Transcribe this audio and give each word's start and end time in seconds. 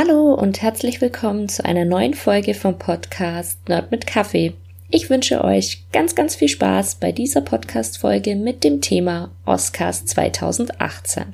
Hallo 0.00 0.32
und 0.32 0.62
herzlich 0.62 1.00
willkommen 1.00 1.48
zu 1.48 1.64
einer 1.64 1.84
neuen 1.84 2.14
Folge 2.14 2.54
vom 2.54 2.78
Podcast 2.78 3.68
Nerd 3.68 3.90
mit 3.90 4.06
Kaffee. 4.06 4.52
Ich 4.90 5.10
wünsche 5.10 5.42
euch 5.42 5.86
ganz, 5.90 6.14
ganz 6.14 6.36
viel 6.36 6.46
Spaß 6.46 7.00
bei 7.00 7.10
dieser 7.10 7.40
Podcast-Folge 7.40 8.36
mit 8.36 8.62
dem 8.62 8.80
Thema 8.80 9.32
Oscars 9.44 10.04
2018. 10.04 11.32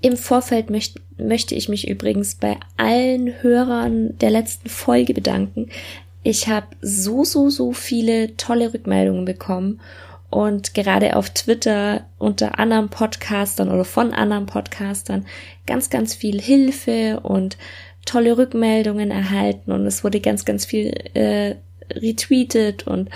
Im 0.00 0.16
Vorfeld 0.16 0.70
möcht, 0.70 1.00
möchte 1.18 1.54
ich 1.54 1.68
mich 1.68 1.86
übrigens 1.86 2.34
bei 2.34 2.56
allen 2.76 3.40
Hörern 3.42 4.18
der 4.18 4.30
letzten 4.30 4.68
Folge 4.68 5.14
bedanken. 5.14 5.68
Ich 6.24 6.48
habe 6.48 6.66
so, 6.80 7.22
so, 7.22 7.48
so 7.48 7.70
viele 7.70 8.36
tolle 8.36 8.74
Rückmeldungen 8.74 9.24
bekommen 9.24 9.80
und 10.32 10.72
gerade 10.72 11.14
auf 11.16 11.28
Twitter 11.28 12.06
unter 12.18 12.58
anderen 12.58 12.88
Podcastern 12.88 13.70
oder 13.70 13.84
von 13.84 14.14
anderen 14.14 14.46
Podcastern 14.46 15.26
ganz, 15.66 15.90
ganz 15.90 16.14
viel 16.14 16.40
Hilfe 16.40 17.20
und 17.20 17.58
tolle 18.06 18.38
Rückmeldungen 18.38 19.10
erhalten. 19.10 19.72
Und 19.72 19.84
es 19.84 20.02
wurde 20.02 20.20
ganz, 20.20 20.46
ganz 20.46 20.64
viel 20.64 20.94
äh, 21.12 21.56
retweetet. 21.92 22.86
Und 22.86 23.10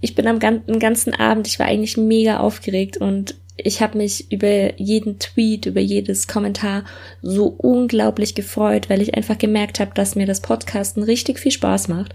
ich 0.00 0.14
bin 0.14 0.28
am 0.28 0.38
ganzen 0.38 1.12
Abend, 1.12 1.48
ich 1.48 1.58
war 1.58 1.66
eigentlich 1.66 1.96
mega 1.96 2.38
aufgeregt. 2.38 2.98
Und 2.98 3.34
ich 3.56 3.82
habe 3.82 3.98
mich 3.98 4.30
über 4.30 4.78
jeden 4.78 5.18
Tweet, 5.18 5.66
über 5.66 5.80
jedes 5.80 6.28
Kommentar 6.28 6.84
so 7.20 7.46
unglaublich 7.46 8.36
gefreut, 8.36 8.88
weil 8.88 9.02
ich 9.02 9.16
einfach 9.16 9.38
gemerkt 9.38 9.80
habe, 9.80 9.90
dass 9.92 10.14
mir 10.14 10.26
das 10.26 10.40
Podcasten 10.40 11.02
richtig 11.02 11.40
viel 11.40 11.50
Spaß 11.50 11.88
macht 11.88 12.14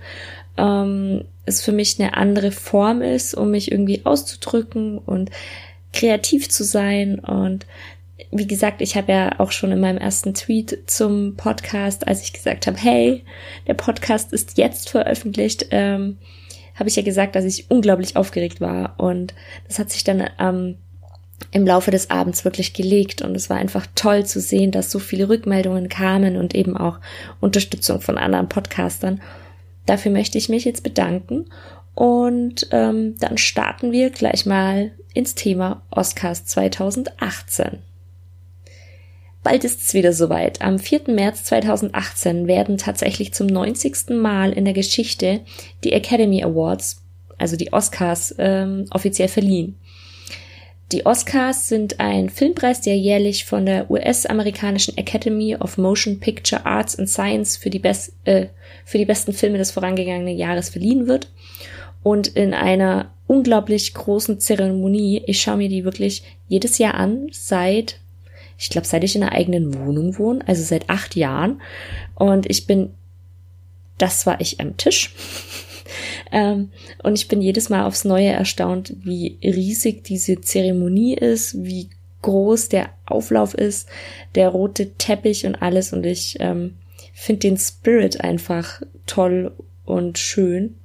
ähm, 0.58 1.26
es 1.46 1.62
für 1.62 1.72
mich 1.72 2.00
eine 2.00 2.16
andere 2.16 2.52
Form 2.52 3.02
ist, 3.02 3.34
um 3.34 3.52
mich 3.52 3.72
irgendwie 3.72 4.06
auszudrücken 4.06 4.98
und 4.98 5.30
kreativ 5.92 6.50
zu 6.50 6.64
sein. 6.64 7.20
Und 7.20 7.66
wie 8.32 8.48
gesagt, 8.48 8.82
ich 8.82 8.96
habe 8.96 9.12
ja 9.12 9.40
auch 9.40 9.52
schon 9.52 9.72
in 9.72 9.80
meinem 9.80 9.98
ersten 9.98 10.34
Tweet 10.34 10.84
zum 10.88 11.36
Podcast, 11.36 12.08
als 12.08 12.24
ich 12.24 12.34
gesagt 12.34 12.68
habe, 12.68 12.78
hey, 12.78 13.24
der 13.68 13.74
Podcast 13.74 14.34
ist 14.34 14.58
jetzt 14.58 14.90
veröffentlicht, 14.90 15.68
ähm, 15.72 16.18
habe 16.76 16.90
ich 16.90 16.96
ja 16.96 17.04
gesagt, 17.04 17.36
dass 17.36 17.46
ich 17.46 17.70
unglaublich 17.70 18.16
aufgeregt 18.16 18.62
war. 18.62 18.96
Und 18.98 19.34
das 19.68 19.78
hat 19.78 19.92
sich 19.92 20.04
dann 20.04 20.28
ähm, 20.40 20.78
im 21.52 21.68
Laufe 21.68 21.92
des 21.92 22.10
Abends 22.10 22.46
wirklich 22.46 22.74
gelegt 22.74 23.22
und 23.22 23.36
es 23.36 23.50
war 23.50 23.58
einfach 23.58 23.86
toll 23.96 24.26
zu 24.26 24.40
sehen, 24.40 24.72
dass 24.72 24.90
so 24.90 24.98
viele 25.00 25.30
Rückmeldungen 25.30 25.90
kamen 25.90 26.38
und 26.38 26.56
eben 26.56 26.76
auch 26.78 27.00
Unterstützung 27.42 28.02
von 28.02 28.18
anderen 28.18 28.50
Podcastern. 28.50 29.22
Dafür 29.86 30.12
möchte 30.12 30.38
ich 30.38 30.50
mich 30.50 30.66
jetzt 30.66 30.84
bedanken 30.84 31.46
und 31.96 32.68
ähm, 32.72 33.16
dann 33.20 33.38
starten 33.38 33.92
wir 33.92 34.10
gleich 34.10 34.46
mal 34.46 34.92
ins 35.14 35.36
Thema 35.36 35.82
Oscars 35.92 36.46
2018. 36.46 37.80
Bald 39.44 39.66
ist 39.66 39.82
es 39.82 39.94
wieder 39.94 40.14
soweit. 40.14 40.62
Am 40.62 40.80
4. 40.80 41.02
März 41.08 41.44
2018 41.44 42.48
werden 42.48 42.78
tatsächlich 42.78 43.34
zum 43.34 43.48
90. 43.48 44.12
Mal 44.12 44.54
in 44.54 44.64
der 44.64 44.74
Geschichte 44.74 45.42
die 45.84 45.92
Academy 45.92 46.42
Awards, 46.42 47.04
also 47.38 47.58
die 47.58 47.74
Oscars, 47.74 48.34
ähm, 48.38 48.86
offiziell 48.92 49.28
verliehen. 49.28 49.78
Die 50.92 51.06
Oscars 51.06 51.70
sind 51.70 52.00
ein 52.00 52.30
Filmpreis, 52.30 52.82
der 52.82 52.98
jährlich 52.98 53.46
von 53.46 53.66
der 53.66 53.90
US-amerikanischen 53.90 54.98
Academy 54.98 55.56
of 55.56 55.78
Motion 55.78 56.20
Picture 56.20 56.66
Arts 56.66 56.98
and 57.00 57.10
Science 57.10 57.58
für 57.58 57.70
die, 57.70 57.80
best, 57.80 58.14
äh, 58.26 58.48
für 58.86 58.98
die 58.98 59.06
besten 59.06 59.34
Filme 59.34 59.58
des 59.58 59.72
vorangegangenen 59.72 60.38
Jahres 60.38 60.70
verliehen 60.70 61.08
wird. 61.08 61.32
Und 62.04 62.28
in 62.28 62.54
einer 62.54 63.12
unglaublich 63.28 63.94
großen 63.94 64.40
Zeremonie, 64.40 65.24
ich 65.26 65.42
schaue 65.42 65.58
mir 65.58 65.70
die 65.70 65.86
wirklich 65.86 66.24
jedes 66.48 66.78
Jahr 66.78 66.96
an, 66.96 67.28
seit, 67.32 68.00
ich 68.60 68.70
glaube, 68.70 68.86
seit 68.86 69.04
ich 69.04 69.16
in 69.16 69.24
einer 69.24 69.32
eigenen 69.32 69.74
Wohnung 69.74 70.18
wohne, 70.20 70.48
also 70.48 70.62
seit 70.62 70.90
acht 70.90 71.16
Jahren. 71.16 71.62
Und 72.16 72.50
ich 72.50 72.68
bin, 72.68 72.94
das 73.98 74.26
war 74.26 74.40
ich 74.42 74.60
am 74.60 74.78
Tisch. 74.78 75.16
Ähm, 76.32 76.72
und 77.02 77.18
ich 77.18 77.28
bin 77.28 77.42
jedes 77.42 77.70
Mal 77.70 77.86
aufs 77.86 78.06
Neue 78.06 78.30
erstaunt, 78.30 78.96
wie 79.04 79.38
riesig 79.44 80.04
diese 80.04 80.42
Zeremonie 80.42 81.16
ist, 81.16 81.64
wie 81.64 81.90
groß 82.22 82.70
der 82.70 82.90
Auflauf 83.06 83.54
ist, 83.54 83.88
der 84.36 84.50
rote 84.50 84.94
Teppich 84.94 85.46
und 85.46 85.56
alles. 85.56 85.94
Und 85.94 86.06
ich 86.06 86.38
ähm, 86.40 86.76
finde 87.14 87.42
den 87.42 87.58
Spirit 87.58 88.22
einfach 88.22 88.82
toll 89.06 89.52
und 89.86 90.18
schön. 90.18 90.76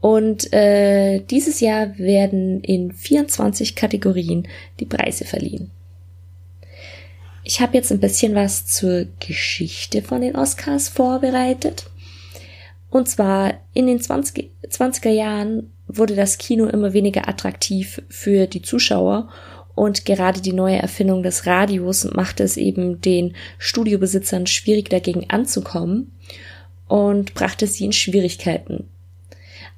Und 0.00 0.52
äh, 0.52 1.20
dieses 1.20 1.60
Jahr 1.60 1.98
werden 1.98 2.60
in 2.60 2.92
24 2.92 3.74
Kategorien 3.74 4.46
die 4.78 4.84
Preise 4.84 5.24
verliehen. 5.24 5.70
Ich 7.42 7.60
habe 7.60 7.76
jetzt 7.76 7.92
ein 7.92 8.00
bisschen 8.00 8.34
was 8.34 8.66
zur 8.66 9.06
Geschichte 9.20 10.02
von 10.02 10.20
den 10.20 10.36
Oscars 10.36 10.88
vorbereitet. 10.88 11.90
Und 12.96 13.10
zwar 13.10 13.52
in 13.74 13.86
den 13.86 14.00
20, 14.00 14.52
20er 14.70 15.10
Jahren 15.10 15.70
wurde 15.86 16.14
das 16.14 16.38
Kino 16.38 16.64
immer 16.64 16.94
weniger 16.94 17.28
attraktiv 17.28 18.00
für 18.08 18.46
die 18.46 18.62
Zuschauer 18.62 19.28
und 19.74 20.06
gerade 20.06 20.40
die 20.40 20.54
neue 20.54 20.78
Erfindung 20.78 21.22
des 21.22 21.44
Radios 21.44 22.10
machte 22.14 22.42
es 22.42 22.56
eben 22.56 23.02
den 23.02 23.34
Studiobesitzern 23.58 24.46
schwierig 24.46 24.88
dagegen 24.88 25.28
anzukommen 25.28 26.10
und 26.88 27.34
brachte 27.34 27.66
sie 27.66 27.84
in 27.84 27.92
Schwierigkeiten. 27.92 28.88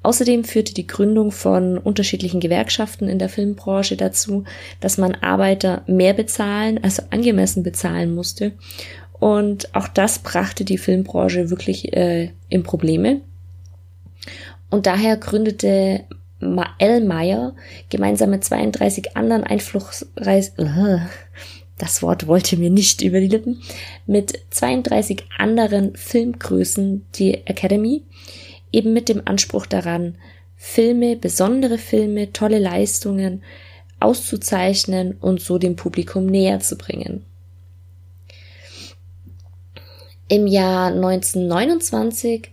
Außerdem 0.01 0.45
führte 0.45 0.73
die 0.73 0.87
Gründung 0.87 1.33
von 1.33 1.77
unterschiedlichen 1.77 2.39
Gewerkschaften 2.39 3.09
in 3.09 3.19
der 3.19 3.27
Filmbranche 3.27 3.97
dazu, 3.97 4.45
dass 4.79 4.97
man 4.97 5.15
Arbeiter 5.15 5.83
mehr 5.87 6.13
bezahlen, 6.13 6.81
also 6.81 7.03
angemessen 7.09 7.63
bezahlen 7.63 8.15
musste 8.15 8.53
und 9.19 9.75
auch 9.75 9.87
das 9.87 10.19
brachte 10.19 10.63
die 10.63 10.77
Filmbranche 10.77 11.49
wirklich 11.49 11.93
äh, 11.93 12.31
in 12.47 12.63
Probleme. 12.63 13.21
Und 14.69 14.85
daher 14.85 15.17
gründete 15.17 16.05
L. 16.77 17.03
Meyer 17.03 17.53
gemeinsam 17.89 18.29
mit 18.29 18.43
32 18.43 19.17
anderen 19.17 19.43
einflussreichen, 19.43 21.09
das 21.77 22.01
Wort 22.01 22.27
wollte 22.27 22.57
mir 22.57 22.69
nicht 22.69 23.01
über 23.01 23.19
die 23.19 23.27
Lippen, 23.27 23.61
mit 24.05 24.39
32 24.51 25.23
anderen 25.37 25.95
Filmgrößen 25.95 27.05
die 27.15 27.45
Academy, 27.45 28.03
eben 28.71 28.93
mit 28.93 29.09
dem 29.09 29.21
Anspruch 29.25 29.65
daran, 29.65 30.15
Filme, 30.55 31.15
besondere 31.15 31.77
Filme, 31.77 32.33
tolle 32.33 32.59
Leistungen 32.59 33.43
auszuzeichnen 34.01 35.13
und 35.13 35.41
so 35.41 35.57
dem 35.57 35.75
Publikum 35.75 36.25
näher 36.25 36.59
zu 36.59 36.77
bringen. 36.77 37.25
Im 40.29 40.45
Jahr 40.45 40.93
1929, 40.93 42.51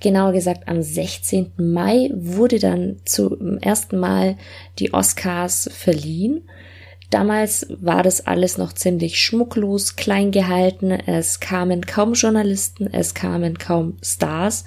genauer 0.00 0.32
gesagt 0.32 0.68
am 0.68 0.82
16. 0.82 1.52
Mai, 1.56 2.10
wurde 2.14 2.58
dann 2.58 2.98
zum 3.06 3.56
ersten 3.58 3.96
Mal 3.98 4.36
die 4.78 4.92
Oscars 4.92 5.70
verliehen. 5.72 6.42
Damals 7.08 7.68
war 7.70 8.02
das 8.02 8.26
alles 8.26 8.58
noch 8.58 8.74
ziemlich 8.74 9.18
schmucklos, 9.18 9.96
klein 9.96 10.30
gehalten. 10.30 10.90
Es 10.90 11.40
kamen 11.40 11.86
kaum 11.86 12.12
Journalisten, 12.12 12.92
es 12.92 13.14
kamen 13.14 13.56
kaum 13.56 13.96
Stars, 14.02 14.64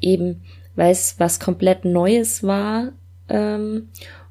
eben 0.00 0.40
weil 0.76 0.92
es 0.92 1.16
was 1.18 1.38
komplett 1.38 1.84
Neues 1.84 2.42
war. 2.42 2.92
Ähm, 3.28 3.88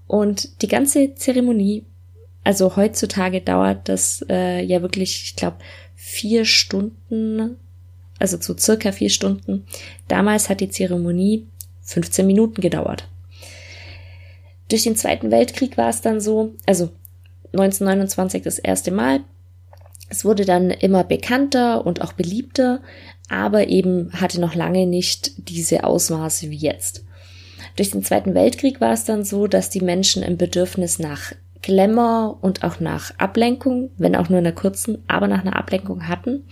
und 0.08 0.64
die 0.64 0.68
ganze 0.68 1.14
Zeremonie, 1.14 1.86
also 2.44 2.76
heutzutage 2.76 3.42
dauert 3.42 3.88
das 3.90 4.26
äh, 4.28 4.64
ja 4.64 4.82
wirklich, 4.82 5.22
ich 5.24 5.36
glaube, 5.36 5.58
vier 6.10 6.44
Stunden, 6.44 7.58
also 8.18 8.38
zu 8.38 8.58
circa 8.58 8.92
vier 8.92 9.12
Stunden. 9.12 9.68
Damals 10.08 10.50
hat 10.50 10.60
die 10.60 10.72
Zeremonie 10.72 11.46
15 11.84 12.26
Minuten 12.26 12.62
gedauert. 12.62 13.08
Durch 14.70 14.84
den 14.84 14.96
Zweiten 14.96 15.30
Weltkrieg 15.30 15.78
war 15.78 15.90
es 15.90 16.02
dann 16.02 16.20
so, 16.20 16.54
also 16.66 16.90
1929 17.54 18.42
das 18.42 18.58
erste 18.58 18.90
Mal. 18.90 19.22
Es 20.10 20.26
wurde 20.26 20.46
dann 20.46 20.72
immer 20.72 21.04
bekannter 21.04 21.86
und 21.86 22.02
auch 22.02 22.14
beliebter, 22.14 22.82
aber 23.30 23.68
eben 23.68 24.12
hatte 24.14 24.42
noch 24.42 24.56
lange 24.56 24.88
nicht 24.88 25.34
diese 25.38 25.84
Ausmaße 25.84 26.50
wie 26.50 26.58
jetzt. 26.58 27.04
Durch 27.76 27.92
den 27.92 28.04
Zweiten 28.04 28.34
Weltkrieg 28.34 28.82
war 28.82 28.94
es 28.94 29.04
dann 29.04 29.24
so, 29.24 29.46
dass 29.46 29.70
die 29.70 29.82
Menschen 29.82 30.24
im 30.24 30.38
Bedürfnis 30.38 30.98
nach 30.98 31.34
Glamour 31.70 32.40
und 32.42 32.64
auch 32.64 32.80
nach 32.80 33.14
Ablenkung, 33.20 33.92
wenn 33.98 34.16
auch 34.16 34.28
nur 34.28 34.40
in 34.40 34.48
einer 34.48 34.56
kurzen, 34.56 35.04
aber 35.08 35.28
nach 35.28 35.42
einer 35.42 35.56
Ablenkung 35.56 36.08
hatten. 36.08 36.46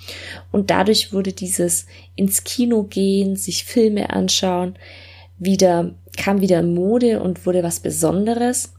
Und 0.52 0.70
dadurch 0.70 1.12
wurde 1.12 1.34
dieses 1.34 1.88
ins 2.16 2.44
Kino 2.44 2.84
gehen, 2.84 3.36
sich 3.36 3.66
Filme 3.66 4.12
anschauen, 4.12 4.76
wieder, 5.40 5.96
kam 6.16 6.42
wieder 6.42 6.60
in 6.60 6.76
Mode 6.76 7.20
und 7.20 7.48
wurde 7.48 7.64
was 7.64 7.80
Besonderes. 7.80 8.76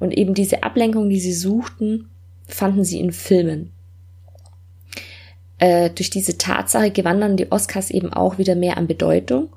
Und 0.00 0.16
eben 0.16 0.32
diese 0.32 0.62
Ablenkung, 0.62 1.10
die 1.10 1.20
sie 1.20 1.34
suchten, 1.34 2.08
fanden 2.46 2.84
sie 2.84 2.98
in 2.98 3.12
Filmen. 3.12 3.70
Äh, 5.58 5.90
durch 5.90 6.08
diese 6.08 6.38
Tatsache 6.38 6.90
gewann 6.90 7.20
dann 7.20 7.36
die 7.36 7.52
Oscars 7.52 7.90
eben 7.90 8.14
auch 8.14 8.38
wieder 8.38 8.54
mehr 8.54 8.78
an 8.78 8.86
Bedeutung. 8.86 9.50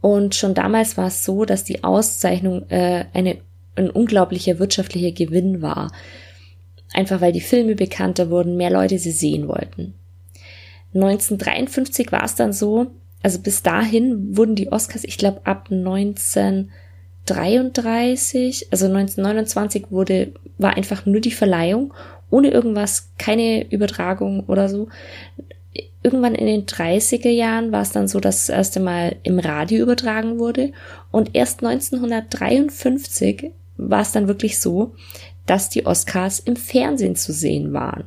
Und 0.00 0.34
schon 0.34 0.54
damals 0.54 0.96
war 0.96 1.08
es 1.08 1.24
so, 1.24 1.44
dass 1.44 1.62
die 1.62 1.84
Auszeichnung 1.84 2.70
äh, 2.70 3.04
eine 3.12 3.36
ein 3.76 3.90
unglaublicher 3.90 4.58
wirtschaftlicher 4.58 5.12
Gewinn 5.12 5.62
war. 5.62 5.92
Einfach 6.92 7.20
weil 7.20 7.32
die 7.32 7.40
Filme 7.40 7.74
bekannter 7.74 8.30
wurden, 8.30 8.56
mehr 8.56 8.70
Leute 8.70 8.98
sie 8.98 9.10
sehen 9.10 9.48
wollten. 9.48 9.94
1953 10.94 12.12
war 12.12 12.22
es 12.24 12.36
dann 12.36 12.52
so, 12.52 12.86
also 13.22 13.40
bis 13.40 13.62
dahin 13.62 14.36
wurden 14.36 14.54
die 14.54 14.70
Oscars, 14.70 15.02
ich 15.04 15.16
glaube 15.18 15.40
ab 15.44 15.68
1933, 15.70 18.68
also 18.70 18.86
1929 18.86 19.86
wurde, 19.90 20.32
war 20.58 20.76
einfach 20.76 21.04
nur 21.06 21.20
die 21.20 21.32
Verleihung, 21.32 21.92
ohne 22.30 22.50
irgendwas, 22.50 23.10
keine 23.18 23.68
Übertragung 23.70 24.44
oder 24.46 24.68
so. 24.68 24.88
Irgendwann 26.02 26.34
in 26.34 26.46
den 26.46 26.66
30er 26.66 27.30
Jahren 27.30 27.72
war 27.72 27.80
es 27.82 27.92
dann 27.92 28.08
so, 28.08 28.20
dass 28.20 28.46
das 28.46 28.54
erste 28.54 28.78
Mal 28.78 29.16
im 29.22 29.38
Radio 29.38 29.82
übertragen 29.82 30.38
wurde 30.38 30.72
und 31.10 31.34
erst 31.34 31.64
1953 31.64 33.52
war 33.76 34.02
es 34.02 34.12
dann 34.12 34.28
wirklich 34.28 34.60
so, 34.60 34.94
dass 35.46 35.68
die 35.68 35.86
Oscars 35.86 36.38
im 36.38 36.56
Fernsehen 36.56 37.16
zu 37.16 37.32
sehen 37.32 37.72
waren. 37.72 38.04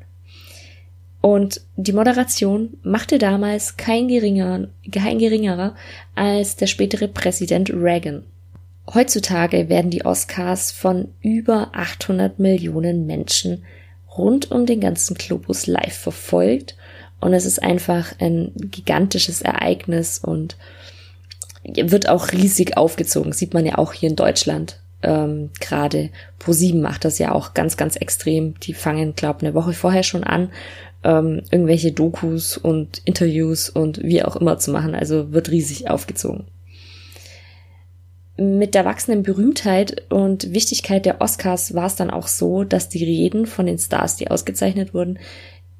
Und 1.21 1.61
die 1.75 1.93
Moderation 1.93 2.77
machte 2.83 3.17
damals 3.17 3.75
kein 3.75 4.07
geringer, 4.07 4.67
kein 4.91 5.19
geringerer 5.19 5.75
als 6.15 6.55
der 6.55 6.67
spätere 6.67 7.07
Präsident 7.07 7.71
Reagan. 7.71 8.23
Heutzutage 8.93 9.67
werden 9.67 9.91
die 9.91 10.05
Oscars 10.05 10.71
von 10.71 11.09
über 11.21 11.71
800 11.73 12.39
Millionen 12.39 13.05
Menschen 13.05 13.65
rund 14.17 14.51
um 14.51 14.65
den 14.65 14.79
ganzen 14.79 15.15
Globus 15.15 15.67
live 15.67 15.97
verfolgt 15.97 16.77
und 17.19 17.33
es 17.33 17.45
ist 17.45 17.61
einfach 17.61 18.13
ein 18.19 18.51
gigantisches 18.55 19.41
Ereignis 19.41 20.19
und 20.19 20.55
wird 21.63 22.07
auch 22.07 22.31
riesig 22.31 22.77
aufgezogen. 22.77 23.33
Sieht 23.33 23.53
man 23.53 23.65
ja 23.65 23.77
auch 23.77 23.93
hier 23.93 24.09
in 24.09 24.15
Deutschland. 24.15 24.79
Ähm, 25.07 25.51
Gerade 25.61 26.09
Pro7 26.41 26.81
macht 26.81 27.05
das 27.05 27.17
ja 27.17 27.31
auch 27.31 27.53
ganz, 27.53 27.77
ganz 27.77 27.95
extrem. 27.95 28.59
Die 28.59 28.73
fangen, 28.73 29.15
glaube 29.15 29.39
eine 29.41 29.53
Woche 29.53 29.73
vorher 29.73 30.03
schon 30.03 30.25
an 30.25 30.49
ähm, 31.03 31.41
irgendwelche 31.51 31.93
Dokus 31.93 32.57
und 32.57 33.01
Interviews 33.05 33.69
und 33.69 34.03
wie 34.03 34.23
auch 34.23 34.35
immer 34.35 34.57
zu 34.59 34.71
machen. 34.71 34.93
Also 34.93 35.31
wird 35.31 35.49
riesig 35.49 35.89
aufgezogen. 35.89 36.45
Mit 38.37 38.75
der 38.75 38.85
wachsenden 38.85 39.23
Berühmtheit 39.23 40.11
und 40.11 40.53
Wichtigkeit 40.53 41.05
der 41.05 41.21
Oscars 41.21 41.73
war 41.73 41.87
es 41.87 41.95
dann 41.95 42.11
auch 42.11 42.27
so, 42.27 42.63
dass 42.63 42.89
die 42.89 43.03
Reden 43.03 43.47
von 43.47 43.65
den 43.65 43.79
Stars, 43.79 44.15
die 44.17 44.29
ausgezeichnet 44.29 44.93
wurden, 44.93 45.17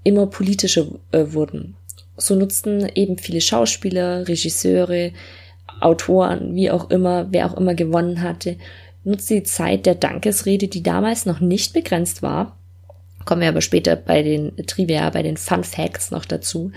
immer 0.03 0.25
politischer 0.25 0.87
äh, 1.11 1.25
wurden. 1.33 1.75
So 2.15 2.35
nutzten 2.35 2.89
eben 2.95 3.19
viele 3.19 3.41
Schauspieler, 3.41 4.27
Regisseure, 4.27 5.11
Autoren, 5.81 6.55
wie 6.55 6.71
auch 6.71 6.89
immer, 6.89 7.27
wer 7.29 7.45
auch 7.45 7.57
immer 7.57 7.75
gewonnen 7.75 8.23
hatte, 8.23 8.55
nutzte 9.07 9.35
die 9.35 9.43
Zeit 9.43 9.85
der 9.85 9.95
Dankesrede, 9.95 10.67
die 10.67 10.83
damals 10.83 11.25
noch 11.25 11.39
nicht 11.39 11.73
begrenzt 11.73 12.21
war, 12.21 12.57
Kommen 13.27 13.41
wir 13.41 13.49
aber 13.49 13.61
später 13.61 13.97
bei 13.97 14.23
den 14.23 14.55
Trivia, 14.67 15.09
bei 15.09 15.21
den 15.21 15.35
Fun 15.35 15.65
Facts 15.65 16.11
noch 16.11 16.23
dazu. 16.23 16.71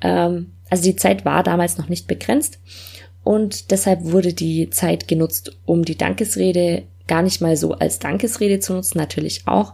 Ähm, 0.00 0.50
also 0.68 0.82
die 0.82 0.96
Zeit 0.96 1.24
war 1.24 1.44
damals 1.44 1.78
noch 1.78 1.88
nicht 1.88 2.08
begrenzt 2.08 2.58
und 3.22 3.70
deshalb 3.70 4.02
wurde 4.02 4.32
die 4.32 4.70
Zeit 4.70 5.06
genutzt, 5.06 5.56
um 5.66 5.84
die 5.84 5.96
Dankesrede 5.96 6.82
gar 7.06 7.22
nicht 7.22 7.40
mal 7.40 7.56
so 7.56 7.74
als 7.74 8.00
Dankesrede 8.00 8.58
zu 8.58 8.72
nutzen, 8.72 8.98
natürlich 8.98 9.46
auch, 9.46 9.72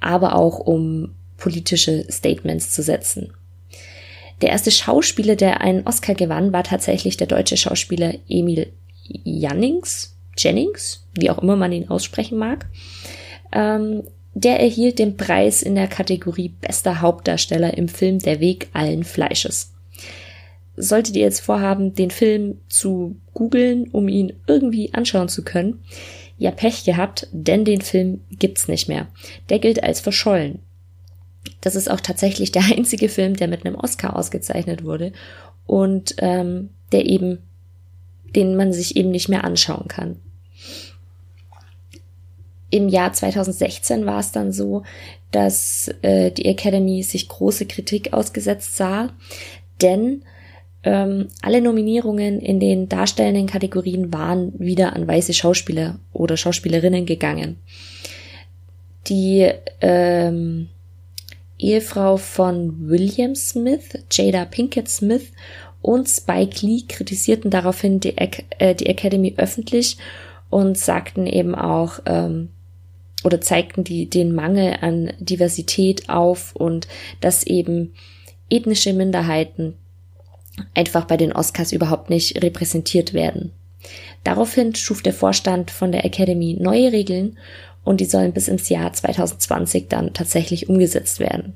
aber 0.00 0.34
auch 0.34 0.58
um 0.58 1.14
politische 1.36 2.04
Statements 2.10 2.72
zu 2.72 2.82
setzen. 2.82 3.32
Der 4.42 4.50
erste 4.50 4.72
Schauspieler, 4.72 5.36
der 5.36 5.60
einen 5.60 5.86
Oscar 5.86 6.14
gewann, 6.14 6.52
war 6.52 6.64
tatsächlich 6.64 7.16
der 7.16 7.28
deutsche 7.28 7.56
Schauspieler 7.56 8.14
Emil 8.28 8.72
Jannings, 9.06 10.16
Jennings, 10.36 11.06
wie 11.14 11.30
auch 11.30 11.38
immer 11.38 11.56
man 11.56 11.72
ihn 11.72 11.88
aussprechen 11.88 12.38
mag. 12.38 12.66
Ähm, 13.52 14.02
der 14.34 14.60
erhielt 14.60 14.98
den 14.98 15.16
Preis 15.16 15.62
in 15.62 15.74
der 15.74 15.88
Kategorie 15.88 16.50
Bester 16.60 17.00
Hauptdarsteller 17.00 17.76
im 17.76 17.88
Film 17.88 18.20
Der 18.20 18.40
Weg 18.40 18.68
allen 18.72 19.04
Fleisches. 19.04 19.72
Solltet 20.76 21.16
ihr 21.16 21.22
jetzt 21.22 21.40
vorhaben, 21.40 21.94
den 21.94 22.10
Film 22.10 22.58
zu 22.68 23.16
googeln, 23.34 23.88
um 23.90 24.08
ihn 24.08 24.32
irgendwie 24.46 24.94
anschauen 24.94 25.28
zu 25.28 25.42
können, 25.42 25.82
ja 26.38 26.50
Pech 26.50 26.84
gehabt, 26.84 27.28
denn 27.32 27.64
den 27.64 27.82
Film 27.82 28.20
gibt's 28.30 28.68
nicht 28.68 28.88
mehr. 28.88 29.08
Der 29.50 29.58
gilt 29.58 29.82
als 29.82 30.00
verschollen. 30.00 30.60
Das 31.60 31.74
ist 31.74 31.90
auch 31.90 32.00
tatsächlich 32.00 32.52
der 32.52 32.64
einzige 32.76 33.08
Film, 33.08 33.34
der 33.34 33.48
mit 33.48 33.66
einem 33.66 33.74
Oscar 33.74 34.16
ausgezeichnet 34.16 34.84
wurde 34.84 35.12
und 35.66 36.14
ähm, 36.18 36.70
der 36.92 37.06
eben, 37.06 37.38
den 38.36 38.56
man 38.56 38.72
sich 38.72 38.96
eben 38.96 39.10
nicht 39.10 39.28
mehr 39.28 39.44
anschauen 39.44 39.88
kann 39.88 40.16
im 42.70 42.88
Jahr 42.88 43.12
2016 43.12 44.06
war 44.06 44.20
es 44.20 44.32
dann 44.32 44.52
so, 44.52 44.84
dass 45.32 45.90
äh, 46.02 46.30
die 46.30 46.46
Academy 46.46 47.02
sich 47.02 47.28
große 47.28 47.66
Kritik 47.66 48.12
ausgesetzt 48.12 48.76
sah, 48.76 49.10
denn 49.82 50.22
ähm, 50.82 51.28
alle 51.42 51.60
Nominierungen 51.60 52.40
in 52.40 52.58
den 52.58 52.88
darstellenden 52.88 53.46
Kategorien 53.46 54.12
waren 54.12 54.58
wieder 54.58 54.96
an 54.96 55.06
weiße 55.06 55.34
Schauspieler 55.34 55.98
oder 56.12 56.36
Schauspielerinnen 56.36 57.06
gegangen. 57.06 57.58
Die 59.08 59.50
ähm, 59.80 60.68
Ehefrau 61.58 62.16
von 62.16 62.88
William 62.88 63.34
Smith, 63.34 63.90
Jada 64.10 64.46
Pinkett 64.46 64.88
Smith 64.88 65.32
und 65.82 66.08
Spike 66.08 66.64
Lee 66.64 66.82
kritisierten 66.88 67.50
daraufhin 67.50 68.00
die, 68.00 68.16
äh, 68.18 68.74
die 68.74 68.86
Academy 68.86 69.34
öffentlich 69.36 69.96
und 70.50 70.76
sagten 70.76 71.26
eben 71.26 71.54
auch, 71.54 72.00
ähm, 72.06 72.50
oder 73.24 73.40
zeigten 73.40 73.84
die 73.84 74.08
den 74.08 74.34
Mangel 74.34 74.78
an 74.80 75.12
Diversität 75.18 76.08
auf 76.08 76.54
und 76.56 76.88
dass 77.20 77.44
eben 77.44 77.94
ethnische 78.48 78.92
Minderheiten 78.92 79.74
einfach 80.74 81.04
bei 81.04 81.16
den 81.16 81.32
Oscars 81.32 81.72
überhaupt 81.72 82.10
nicht 82.10 82.42
repräsentiert 82.42 83.12
werden. 83.12 83.52
Daraufhin 84.24 84.74
schuf 84.74 85.02
der 85.02 85.14
Vorstand 85.14 85.70
von 85.70 85.92
der 85.92 86.04
Academy 86.04 86.56
neue 86.58 86.92
Regeln 86.92 87.38
und 87.84 88.00
die 88.00 88.06
sollen 88.06 88.32
bis 88.32 88.48
ins 88.48 88.68
Jahr 88.68 88.92
2020 88.92 89.88
dann 89.88 90.12
tatsächlich 90.12 90.68
umgesetzt 90.68 91.20
werden. 91.20 91.54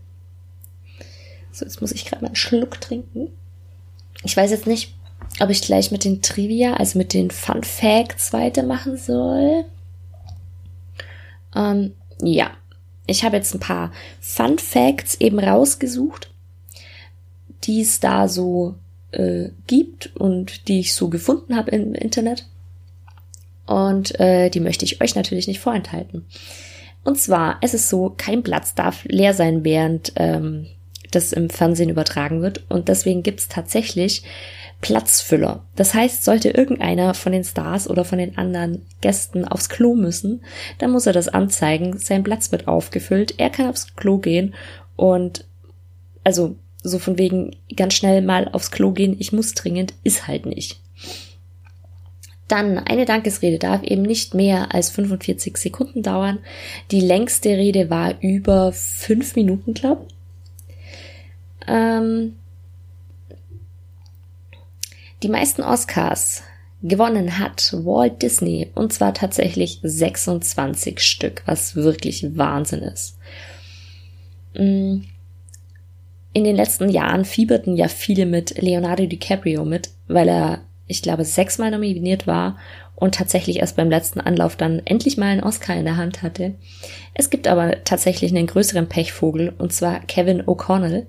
So, 1.52 1.64
jetzt 1.64 1.80
muss 1.80 1.92
ich 1.92 2.04
gerade 2.04 2.22
mal 2.22 2.28
einen 2.28 2.36
Schluck 2.36 2.80
trinken. 2.80 3.28
Ich 4.24 4.36
weiß 4.36 4.50
jetzt 4.50 4.66
nicht, 4.66 4.94
ob 5.40 5.50
ich 5.50 5.62
gleich 5.62 5.90
mit 5.90 6.04
den 6.04 6.22
Trivia, 6.22 6.74
also 6.74 6.98
mit 6.98 7.12
den 7.12 7.30
Fun 7.30 7.62
Facts 7.62 8.32
weitermachen 8.32 8.96
soll. 8.96 9.64
Ähm, 11.54 11.92
ja, 12.20 12.50
ich 13.06 13.24
habe 13.24 13.36
jetzt 13.36 13.54
ein 13.54 13.60
paar 13.60 13.92
Fun 14.20 14.58
Facts 14.58 15.14
eben 15.20 15.38
rausgesucht, 15.38 16.32
die 17.64 17.82
es 17.82 18.00
da 18.00 18.28
so 18.28 18.76
äh, 19.12 19.50
gibt 19.66 20.16
und 20.16 20.68
die 20.68 20.80
ich 20.80 20.94
so 20.94 21.08
gefunden 21.08 21.56
habe 21.56 21.70
im 21.70 21.94
Internet. 21.94 22.46
Und 23.66 24.18
äh, 24.20 24.50
die 24.50 24.60
möchte 24.60 24.84
ich 24.84 25.00
euch 25.00 25.14
natürlich 25.14 25.46
nicht 25.46 25.60
vorenthalten. 25.60 26.26
Und 27.02 27.18
zwar, 27.18 27.58
es 27.60 27.74
ist 27.74 27.90
so, 27.90 28.14
kein 28.16 28.42
Platz 28.42 28.74
darf 28.74 29.04
leer 29.04 29.34
sein, 29.34 29.64
während 29.64 30.12
ähm, 30.16 30.66
das 31.14 31.32
im 31.32 31.50
Fernsehen 31.50 31.90
übertragen 31.90 32.42
wird. 32.42 32.64
Und 32.68 32.88
deswegen 32.88 33.22
gibt 33.22 33.40
es 33.40 33.48
tatsächlich 33.48 34.22
Platzfüller. 34.80 35.64
Das 35.76 35.94
heißt, 35.94 36.24
sollte 36.24 36.50
irgendeiner 36.50 37.14
von 37.14 37.32
den 37.32 37.44
Stars 37.44 37.88
oder 37.88 38.04
von 38.04 38.18
den 38.18 38.36
anderen 38.36 38.82
Gästen 39.00 39.46
aufs 39.46 39.70
Klo 39.70 39.94
müssen, 39.94 40.42
dann 40.76 40.90
muss 40.90 41.06
er 41.06 41.14
das 41.14 41.28
anzeigen, 41.28 41.96
sein 41.96 42.22
Platz 42.22 42.52
wird 42.52 42.68
aufgefüllt, 42.68 43.34
er 43.38 43.48
kann 43.48 43.66
aufs 43.66 43.96
Klo 43.96 44.18
gehen 44.18 44.54
und 44.96 45.46
also 46.22 46.56
so 46.82 46.98
von 46.98 47.16
wegen 47.16 47.56
ganz 47.74 47.94
schnell 47.94 48.20
mal 48.20 48.48
aufs 48.52 48.70
Klo 48.70 48.92
gehen, 48.92 49.16
ich 49.18 49.32
muss 49.32 49.54
dringend, 49.54 49.94
ist 50.04 50.26
halt 50.26 50.44
nicht. 50.44 50.80
Dann 52.46 52.78
eine 52.78 53.06
Dankesrede 53.06 53.58
darf 53.58 53.82
eben 53.82 54.02
nicht 54.02 54.34
mehr 54.34 54.74
als 54.74 54.90
45 54.90 55.56
Sekunden 55.56 56.02
dauern. 56.02 56.40
Die 56.90 57.00
längste 57.00 57.48
Rede 57.50 57.88
war 57.88 58.20
über 58.20 58.72
fünf 58.72 59.34
Minuten, 59.34 59.72
glaub. 59.72 60.08
Ähm, 61.66 62.36
die 65.22 65.28
meisten 65.28 65.62
Oscars 65.62 66.42
gewonnen 66.82 67.38
hat 67.38 67.72
Walt 67.72 68.20
Disney 68.20 68.70
und 68.74 68.92
zwar 68.92 69.14
tatsächlich 69.14 69.80
26 69.82 71.00
Stück, 71.00 71.42
was 71.46 71.74
wirklich 71.76 72.36
Wahnsinn 72.36 72.82
ist. 72.82 73.18
Mm. 74.54 75.00
In 76.36 76.42
den 76.42 76.56
letzten 76.56 76.88
Jahren 76.88 77.24
fieberten 77.24 77.76
ja 77.76 77.86
viele 77.88 78.26
mit 78.26 78.60
Leonardo 78.60 79.06
DiCaprio 79.06 79.64
mit, 79.64 79.90
weil 80.08 80.28
er, 80.28 80.62
ich 80.86 81.02
glaube, 81.02 81.24
sechsmal 81.24 81.70
nominiert 81.70 82.26
war 82.26 82.56
und 82.96 83.14
tatsächlich 83.14 83.58
erst 83.58 83.76
beim 83.76 83.90
letzten 83.90 84.20
Anlauf 84.20 84.56
dann 84.56 84.82
endlich 84.84 85.16
mal 85.16 85.26
einen 85.26 85.42
Oscar 85.42 85.76
in 85.76 85.84
der 85.84 85.96
Hand 85.96 86.22
hatte. 86.22 86.54
Es 87.14 87.30
gibt 87.30 87.48
aber 87.48 87.82
tatsächlich 87.84 88.30
einen 88.30 88.46
größeren 88.46 88.88
Pechvogel 88.88 89.52
und 89.58 89.72
zwar 89.72 90.00
Kevin 90.00 90.42
O'Connell. 90.42 91.06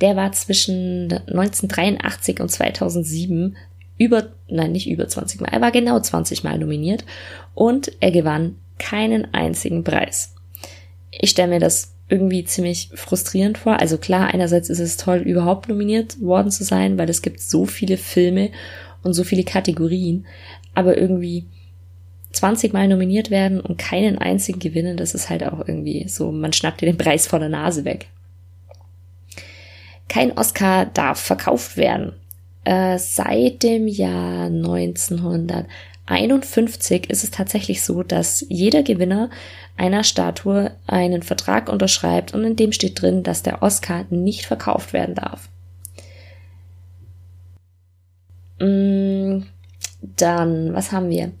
Der 0.00 0.16
war 0.16 0.32
zwischen 0.32 1.12
1983 1.12 2.40
und 2.40 2.50
2007 2.50 3.56
über, 3.98 4.28
nein, 4.48 4.72
nicht 4.72 4.88
über 4.88 5.08
20 5.08 5.40
Mal, 5.40 5.48
er 5.50 5.60
war 5.60 5.72
genau 5.72 5.98
20 5.98 6.44
Mal 6.44 6.58
nominiert 6.58 7.04
und 7.54 7.92
er 8.00 8.12
gewann 8.12 8.56
keinen 8.78 9.34
einzigen 9.34 9.82
Preis. 9.82 10.34
Ich 11.10 11.30
stelle 11.30 11.48
mir 11.48 11.60
das 11.60 11.94
irgendwie 12.08 12.44
ziemlich 12.44 12.90
frustrierend 12.94 13.58
vor. 13.58 13.80
Also 13.80 13.98
klar, 13.98 14.32
einerseits 14.32 14.70
ist 14.70 14.78
es 14.78 14.96
toll, 14.96 15.18
überhaupt 15.18 15.68
nominiert 15.68 16.20
worden 16.22 16.50
zu 16.50 16.64
sein, 16.64 16.96
weil 16.96 17.10
es 17.10 17.22
gibt 17.22 17.40
so 17.40 17.66
viele 17.66 17.98
Filme 17.98 18.50
und 19.02 19.14
so 19.14 19.24
viele 19.24 19.44
Kategorien, 19.44 20.26
aber 20.74 20.98
irgendwie 20.98 21.46
20 22.32 22.72
Mal 22.72 22.88
nominiert 22.88 23.30
werden 23.30 23.60
und 23.60 23.78
keinen 23.78 24.18
einzigen 24.18 24.58
gewinnen, 24.60 24.96
das 24.96 25.14
ist 25.14 25.30
halt 25.30 25.44
auch 25.44 25.66
irgendwie 25.66 26.08
so, 26.08 26.30
man 26.30 26.52
schnappt 26.52 26.80
dir 26.80 26.86
den 26.86 26.98
Preis 26.98 27.26
vor 27.26 27.38
der 27.38 27.48
Nase 27.48 27.84
weg. 27.84 28.08
Kein 30.08 30.36
Oscar 30.36 30.86
darf 30.86 31.20
verkauft 31.20 31.76
werden. 31.76 32.14
Äh, 32.64 32.98
seit 32.98 33.62
dem 33.62 33.86
Jahr 33.88 34.46
1951 34.46 37.10
ist 37.10 37.24
es 37.24 37.30
tatsächlich 37.30 37.82
so, 37.82 38.02
dass 38.02 38.44
jeder 38.48 38.82
Gewinner 38.82 39.28
einer 39.76 40.04
Statue 40.04 40.72
einen 40.86 41.22
Vertrag 41.22 41.70
unterschreibt 41.70 42.34
und 42.34 42.44
in 42.44 42.56
dem 42.56 42.72
steht 42.72 43.00
drin, 43.00 43.22
dass 43.22 43.42
der 43.42 43.62
Oscar 43.62 44.04
nicht 44.10 44.44
verkauft 44.46 44.92
werden 44.92 45.14
darf. 45.14 45.48
Dann, 48.60 50.74
was 50.74 50.92
haben 50.92 51.10
wir? 51.10 51.32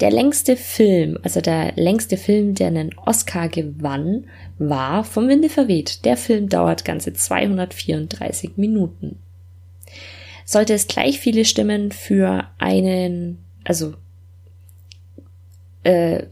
Der 0.00 0.10
längste 0.10 0.56
Film, 0.56 1.18
also 1.22 1.40
der 1.40 1.72
längste 1.76 2.16
Film, 2.16 2.54
der 2.54 2.68
einen 2.68 2.94
Oscar 2.96 3.48
gewann, 3.48 4.26
war 4.58 5.04
Vom 5.04 5.28
Winde 5.28 5.48
verweht. 5.48 6.04
Der 6.04 6.16
Film 6.16 6.48
dauert 6.48 6.84
ganze 6.84 7.12
234 7.12 8.56
Minuten. 8.56 9.18
Sollte 10.44 10.74
es 10.74 10.88
gleich 10.88 11.20
viele 11.20 11.44
Stimmen 11.44 11.92
für 11.92 12.48
einen, 12.58 13.38
also 13.64 13.94
äh, 15.84 16.24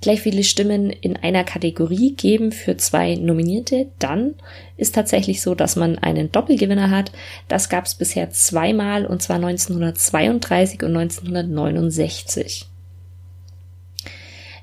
gleich 0.00 0.22
viele 0.22 0.44
Stimmen 0.44 0.90
in 0.90 1.16
einer 1.16 1.44
Kategorie 1.44 2.14
geben 2.14 2.52
für 2.52 2.76
zwei 2.76 3.16
Nominierte, 3.16 3.88
dann 3.98 4.34
ist 4.76 4.94
tatsächlich 4.94 5.42
so, 5.42 5.54
dass 5.54 5.76
man 5.76 5.98
einen 5.98 6.32
Doppelgewinner 6.32 6.90
hat. 6.90 7.12
Das 7.48 7.68
gab 7.68 7.84
es 7.84 7.94
bisher 7.94 8.30
zweimal 8.30 9.04
und 9.06 9.22
zwar 9.22 9.36
1932 9.36 10.82
und 10.82 10.96
1969. 10.96 12.66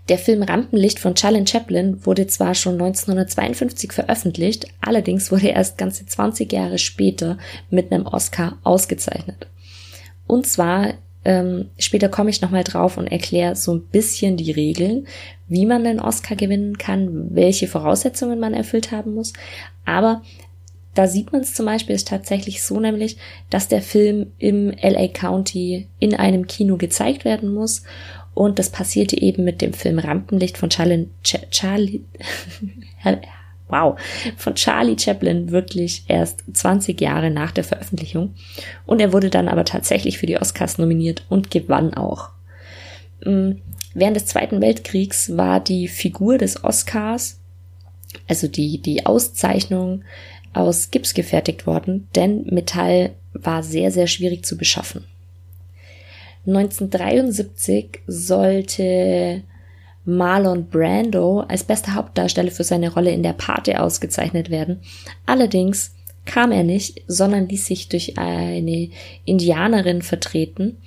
Der 0.09 0.17
Film 0.17 0.41
Rampenlicht 0.41 0.99
von 0.99 1.15
Charlie 1.15 1.45
Chaplin 1.45 2.05
wurde 2.05 2.27
zwar 2.27 2.55
schon 2.55 2.73
1952 2.75 3.91
veröffentlicht, 3.91 4.67
allerdings 4.79 5.31
wurde 5.31 5.49
er 5.49 5.57
erst 5.57 5.77
ganze 5.77 6.05
20 6.05 6.51
Jahre 6.51 6.77
später 6.77 7.37
mit 7.69 7.91
einem 7.91 8.05
Oscar 8.05 8.57
ausgezeichnet. 8.63 9.47
Und 10.25 10.47
zwar 10.47 10.93
ähm, 11.27 11.65
später 11.77 12.07
komme 12.07 12.29
ich 12.29 12.41
nochmal 12.41 12.63
drauf 12.63 12.97
und 12.97 13.07
erkläre 13.07 13.57
so 13.57 13.75
ein 13.75 13.81
bisschen 13.81 14.37
die 14.37 14.51
Regeln, 14.51 15.07
wie 15.49 15.65
man 15.65 15.83
den 15.83 15.99
Oscar 15.99 16.37
gewinnen 16.37 16.77
kann, 16.77 17.35
welche 17.35 17.67
Voraussetzungen 17.67 18.39
man 18.39 18.53
erfüllt 18.53 18.93
haben 18.93 19.13
muss. 19.13 19.33
Aber 19.83 20.21
da 20.93 21.05
sieht 21.05 21.33
man 21.33 21.41
es 21.41 21.53
zum 21.53 21.65
Beispiel 21.65 21.95
ist 21.95 22.07
tatsächlich 22.07 22.63
so 22.63 22.79
nämlich, 22.79 23.17
dass 23.49 23.67
der 23.67 23.81
Film 23.81 24.31
im 24.37 24.71
LA 24.81 25.09
County 25.09 25.89
in 25.99 26.15
einem 26.15 26.47
Kino 26.47 26.77
gezeigt 26.77 27.25
werden 27.25 27.53
muss. 27.53 27.83
Und 28.33 28.57
das 28.57 28.69
passierte 28.69 29.21
eben 29.21 29.43
mit 29.43 29.61
dem 29.61 29.73
Film 29.73 29.99
Rampenlicht 29.99 30.57
von 30.57 30.69
Charlie, 30.69 31.07
Charlie 31.23 32.03
wow, 33.69 33.99
von 34.37 34.55
Charlie 34.55 34.97
Chaplin 34.97 35.51
wirklich 35.51 36.03
erst 36.07 36.43
20 36.51 36.99
Jahre 36.99 37.29
nach 37.29 37.51
der 37.51 37.63
Veröffentlichung. 37.63 38.33
Und 38.85 38.99
er 38.99 39.13
wurde 39.13 39.29
dann 39.29 39.47
aber 39.47 39.65
tatsächlich 39.65 40.17
für 40.17 40.25
die 40.25 40.37
Oscars 40.37 40.77
nominiert 40.77 41.25
und 41.29 41.51
gewann 41.51 41.93
auch. 41.93 42.29
Mm, 43.23 43.53
während 43.93 44.15
des 44.15 44.25
Zweiten 44.25 44.61
Weltkriegs 44.61 45.35
war 45.35 45.59
die 45.59 45.87
Figur 45.87 46.37
des 46.37 46.63
Oscars, 46.63 47.39
also 48.27 48.47
die, 48.47 48.81
die 48.81 49.05
Auszeichnung, 49.05 50.03
aus 50.53 50.89
Gips 50.91 51.13
gefertigt 51.13 51.67
worden, 51.67 52.07
denn 52.15 52.45
Metall 52.45 53.11
war 53.33 53.61
sehr, 53.63 53.91
sehr 53.91 54.07
schwierig 54.07 54.45
zu 54.45 54.57
beschaffen. 54.57 55.03
1973 56.47 57.99
sollte 58.07 59.43
Marlon 60.07 60.69
Brando 60.69 61.41
als 61.41 61.65
bester 61.65 61.93
Hauptdarsteller 61.93 62.51
für 62.51 62.63
seine 62.63 62.93
Rolle 62.93 63.11
in 63.11 63.23
der 63.23 63.33
Pate 63.33 63.81
ausgezeichnet 63.81 64.49
werden. 64.49 64.79
Allerdings 65.25 65.93
kam 66.25 66.51
er 66.51 66.63
nicht, 66.63 67.01
sondern 67.07 67.49
ließ 67.49 67.65
sich 67.65 67.89
durch 67.89 68.17
eine 68.17 68.89
Indianerin 69.25 70.01
vertreten 70.01 70.77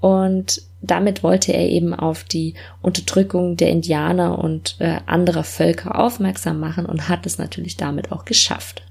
und 0.00 0.62
damit 0.80 1.22
wollte 1.22 1.52
er 1.52 1.68
eben 1.68 1.94
auf 1.94 2.24
die 2.24 2.54
Unterdrückung 2.82 3.56
der 3.56 3.70
Indianer 3.70 4.38
und 4.38 4.76
äh, 4.78 4.98
anderer 5.06 5.44
Völker 5.44 5.98
aufmerksam 5.98 6.60
machen 6.60 6.84
und 6.84 7.08
hat 7.08 7.24
es 7.26 7.38
natürlich 7.38 7.76
damit 7.76 8.12
auch 8.12 8.24
geschafft. 8.24 8.82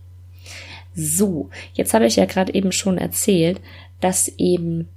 So, 0.96 1.50
jetzt 1.74 1.94
habe 1.94 2.06
ich 2.06 2.16
ja 2.16 2.26
gerade 2.26 2.54
eben 2.54 2.72
schon 2.72 2.98
erzählt, 2.98 3.60
dass 4.02 4.28
eben 4.38 4.88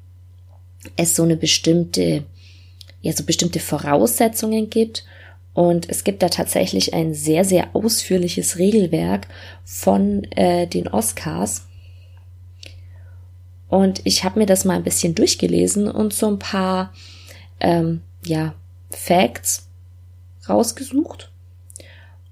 es 0.96 1.14
so 1.14 1.22
eine 1.22 1.36
bestimmte 1.36 2.24
ja 3.06 3.12
so 3.12 3.24
bestimmte 3.24 3.60
Voraussetzungen 3.60 4.70
gibt. 4.70 5.04
Und 5.54 5.88
es 5.88 6.04
gibt 6.04 6.22
da 6.22 6.28
tatsächlich 6.28 6.92
ein 6.92 7.14
sehr, 7.14 7.44
sehr 7.44 7.74
ausführliches 7.74 8.58
Regelwerk 8.58 9.26
von 9.64 10.24
äh, 10.32 10.66
den 10.66 10.86
Oscars. 10.88 11.66
Und 13.68 14.02
ich 14.04 14.22
habe 14.22 14.38
mir 14.38 14.46
das 14.46 14.64
mal 14.64 14.74
ein 14.74 14.84
bisschen 14.84 15.14
durchgelesen 15.14 15.90
und 15.90 16.12
so 16.12 16.26
ein 16.26 16.38
paar 16.38 16.92
ähm, 17.60 18.02
ja, 18.24 18.54
Facts 18.90 19.68
rausgesucht. 20.48 21.30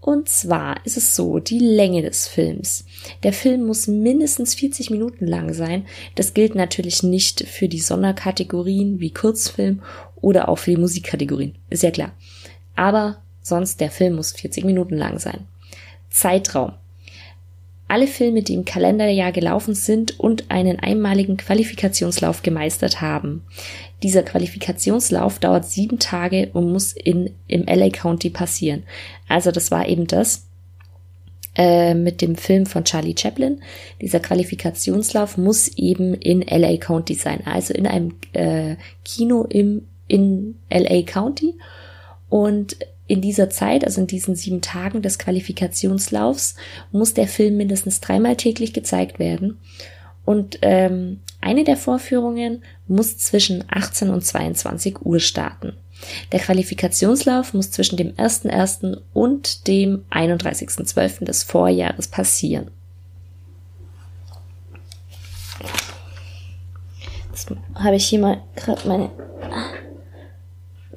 Und 0.04 0.28
zwar 0.28 0.84
ist 0.84 0.98
es 0.98 1.16
so, 1.16 1.38
die 1.38 1.58
Länge 1.58 2.02
des 2.02 2.28
Films. 2.28 2.84
Der 3.22 3.32
Film 3.32 3.64
muss 3.64 3.86
mindestens 3.86 4.54
40 4.54 4.90
Minuten 4.90 5.26
lang 5.26 5.54
sein. 5.54 5.86
Das 6.14 6.34
gilt 6.34 6.54
natürlich 6.54 7.02
nicht 7.02 7.48
für 7.48 7.68
die 7.68 7.80
Sonderkategorien 7.80 9.00
wie 9.00 9.14
Kurzfilm 9.14 9.80
oder 10.24 10.48
auch 10.48 10.56
für 10.56 10.70
die 10.70 10.78
Musikkategorien. 10.78 11.54
Ist 11.70 11.82
ja 11.82 11.90
klar. 11.90 12.12
Aber 12.74 13.18
sonst 13.42 13.80
der 13.80 13.90
Film 13.90 14.16
muss 14.16 14.32
40 14.32 14.64
Minuten 14.64 14.96
lang 14.96 15.18
sein. 15.18 15.46
Zeitraum. 16.10 16.72
Alle 17.86 18.06
Filme, 18.06 18.42
die 18.42 18.54
im 18.54 18.64
Kalenderjahr 18.64 19.30
gelaufen 19.30 19.74
sind 19.74 20.18
und 20.18 20.50
einen 20.50 20.80
einmaligen 20.80 21.36
Qualifikationslauf 21.36 22.42
gemeistert 22.42 23.02
haben. 23.02 23.44
Dieser 24.02 24.22
Qualifikationslauf 24.22 25.38
dauert 25.38 25.66
sieben 25.66 25.98
Tage 25.98 26.48
und 26.54 26.72
muss 26.72 26.94
in, 26.94 27.30
im 27.46 27.64
LA 27.66 27.90
County 27.90 28.30
passieren. 28.30 28.84
Also 29.28 29.50
das 29.50 29.70
war 29.70 29.86
eben 29.86 30.06
das 30.06 30.46
äh, 31.56 31.92
mit 31.92 32.22
dem 32.22 32.36
Film 32.36 32.64
von 32.64 32.84
Charlie 32.84 33.14
Chaplin. 33.16 33.60
Dieser 34.00 34.20
Qualifikationslauf 34.20 35.36
muss 35.36 35.68
eben 35.76 36.14
in 36.14 36.40
LA 36.40 36.78
County 36.78 37.14
sein, 37.14 37.42
also 37.44 37.74
in 37.74 37.86
einem 37.86 38.14
äh, 38.32 38.76
Kino 39.04 39.44
im 39.44 39.82
in 40.08 40.56
LA 40.70 41.02
County. 41.02 41.54
Und 42.28 42.76
in 43.06 43.20
dieser 43.20 43.50
Zeit, 43.50 43.84
also 43.84 44.00
in 44.00 44.06
diesen 44.06 44.34
sieben 44.34 44.60
Tagen 44.60 45.02
des 45.02 45.18
Qualifikationslaufs, 45.18 46.56
muss 46.90 47.14
der 47.14 47.28
Film 47.28 47.56
mindestens 47.56 48.00
dreimal 48.00 48.36
täglich 48.36 48.72
gezeigt 48.72 49.18
werden. 49.18 49.58
Und 50.24 50.58
ähm, 50.62 51.20
eine 51.40 51.64
der 51.64 51.76
Vorführungen 51.76 52.62
muss 52.88 53.18
zwischen 53.18 53.64
18 53.68 54.08
und 54.08 54.24
22 54.24 55.04
Uhr 55.04 55.20
starten. 55.20 55.74
Der 56.32 56.40
Qualifikationslauf 56.40 57.54
muss 57.54 57.70
zwischen 57.70 57.96
dem 57.96 58.12
1.1. 58.14 59.00
und 59.12 59.66
dem 59.68 60.04
31.12. 60.10 61.24
des 61.24 61.42
Vorjahres 61.42 62.08
passieren. 62.08 62.70
Jetzt 67.30 67.50
habe 67.74 67.96
ich 67.96 68.06
hier 68.06 68.20
mal 68.20 68.42
gerade 68.56 68.88
meine 68.88 69.10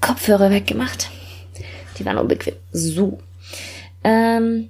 Kopfhörer 0.02 0.52
weggemacht. 0.52 1.10
Die 1.98 2.06
waren 2.06 2.18
unbequem. 2.18 2.56
So. 2.72 3.20
Ähm, 4.04 4.70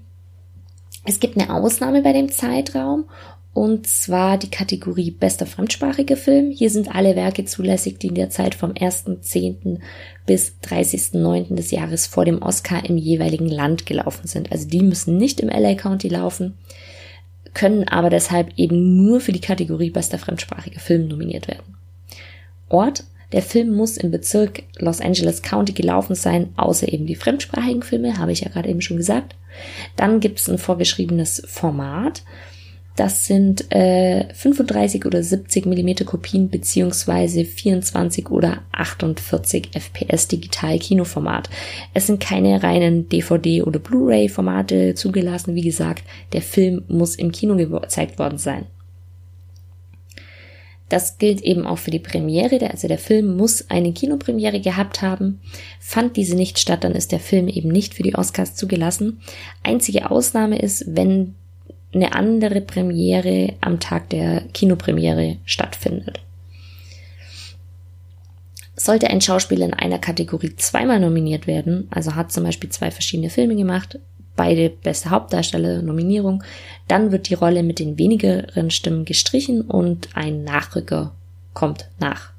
es 1.05 1.19
gibt 1.19 1.37
eine 1.37 1.53
Ausnahme 1.53 2.01
bei 2.01 2.13
dem 2.13 2.31
Zeitraum 2.31 3.05
und 3.53 3.87
zwar 3.87 4.37
die 4.37 4.51
Kategorie 4.51 5.09
bester 5.09 5.47
fremdsprachiger 5.47 6.15
Film. 6.15 6.51
Hier 6.51 6.69
sind 6.69 6.93
alle 6.93 7.15
Werke 7.15 7.43
zulässig, 7.43 7.97
die 7.97 8.07
in 8.07 8.13
der 8.13 8.29
Zeit 8.29 8.53
vom 8.53 8.73
1.10. 8.73 9.79
bis 10.27 10.53
30.09. 10.63 11.55
des 11.55 11.71
Jahres 11.71 12.05
vor 12.05 12.23
dem 12.23 12.41
Oscar 12.43 12.85
im 12.85 12.97
jeweiligen 12.97 13.49
Land 13.49 13.87
gelaufen 13.87 14.27
sind. 14.27 14.51
Also 14.51 14.67
die 14.67 14.83
müssen 14.83 15.17
nicht 15.17 15.39
im 15.39 15.49
LA 15.49 15.73
County 15.73 16.07
laufen, 16.07 16.55
können 17.55 17.87
aber 17.87 18.11
deshalb 18.11 18.51
eben 18.57 18.95
nur 18.95 19.21
für 19.21 19.31
die 19.31 19.41
Kategorie 19.41 19.89
bester 19.89 20.19
fremdsprachiger 20.19 20.79
Film 20.79 21.07
nominiert 21.07 21.47
werden. 21.47 21.77
Ort 22.69 23.05
der 23.31 23.41
Film 23.41 23.75
muss 23.75 23.97
im 23.97 24.11
Bezirk 24.11 24.63
Los 24.77 25.01
Angeles 25.01 25.41
County 25.41 25.73
gelaufen 25.73 26.15
sein, 26.15 26.49
außer 26.55 26.91
eben 26.91 27.05
die 27.05 27.15
fremdsprachigen 27.15 27.83
Filme, 27.83 28.17
habe 28.17 28.31
ich 28.31 28.41
ja 28.41 28.49
gerade 28.49 28.69
eben 28.69 28.81
schon 28.81 28.97
gesagt. 28.97 29.35
Dann 29.95 30.19
gibt 30.19 30.39
es 30.39 30.49
ein 30.49 30.57
vorgeschriebenes 30.57 31.43
Format. 31.47 32.23
Das 32.95 33.27
sind 33.27 33.71
äh, 33.71 34.33
35 34.33 35.05
oder 35.05 35.21
70 35.21 35.67
Millimeter 35.67 36.03
Kopien 36.03 36.49
beziehungsweise 36.49 37.45
24 37.45 38.31
oder 38.31 38.63
48 38.71 39.69
FPS 39.73 40.27
Digital 40.27 40.79
Kinoformat. 40.79 41.47
Es 41.93 42.07
sind 42.07 42.19
keine 42.19 42.63
reinen 42.63 43.07
DVD 43.07 43.61
oder 43.61 43.77
Blu-ray 43.77 44.29
Formate 44.29 44.95
zugelassen. 44.95 45.53
Wie 45.53 45.61
gesagt, 45.61 46.03
der 46.33 46.41
Film 46.41 46.85
muss 46.87 47.15
im 47.15 47.31
Kino 47.31 47.55
gezeigt 47.55 48.17
worden 48.17 48.39
sein. 48.39 48.65
Das 50.89 51.17
gilt 51.17 51.41
eben 51.41 51.67
auch 51.67 51.77
für 51.77 51.91
die 51.91 51.99
Premiere, 51.99 52.71
also 52.71 52.87
der 52.87 52.97
Film 52.97 53.35
muss 53.35 53.69
eine 53.69 53.91
Kinopremiere 53.91 54.61
gehabt 54.61 55.01
haben. 55.01 55.41
Fand 55.79 56.15
diese 56.15 56.35
nicht 56.35 56.59
statt, 56.59 56.83
dann 56.83 56.93
ist 56.93 57.11
der 57.11 57.19
Film 57.19 57.49
eben 57.49 57.69
nicht 57.69 57.93
für 57.93 58.03
die 58.03 58.15
Oscars 58.15 58.55
zugelassen. 58.55 59.19
Einzige 59.63 60.09
Ausnahme 60.09 60.59
ist, 60.59 60.85
wenn 60.87 61.35
eine 61.93 62.13
andere 62.13 62.61
Premiere 62.61 63.55
am 63.59 63.79
Tag 63.79 64.09
der 64.09 64.41
Kinopremiere 64.53 65.37
stattfindet. 65.45 66.21
Sollte 68.75 69.09
ein 69.09 69.21
Schauspieler 69.21 69.65
in 69.65 69.73
einer 69.73 69.99
Kategorie 69.99 70.55
zweimal 70.55 70.99
nominiert 70.99 71.47
werden, 71.47 71.87
also 71.89 72.15
hat 72.15 72.31
zum 72.31 72.43
Beispiel 72.43 72.69
zwei 72.69 72.91
verschiedene 72.91 73.29
Filme 73.29 73.55
gemacht, 73.55 73.99
beide 74.35 74.69
beste 74.69 75.09
Hauptdarsteller 75.09 75.81
Nominierung, 75.81 76.43
dann 76.87 77.11
wird 77.11 77.29
die 77.29 77.33
Rolle 77.33 77.63
mit 77.63 77.79
den 77.79 77.97
wenigeren 77.97 78.71
Stimmen 78.71 79.05
gestrichen 79.05 79.61
und 79.61 80.09
ein 80.15 80.43
Nachrücker 80.43 81.13
kommt 81.53 81.89
nach. 81.99 82.31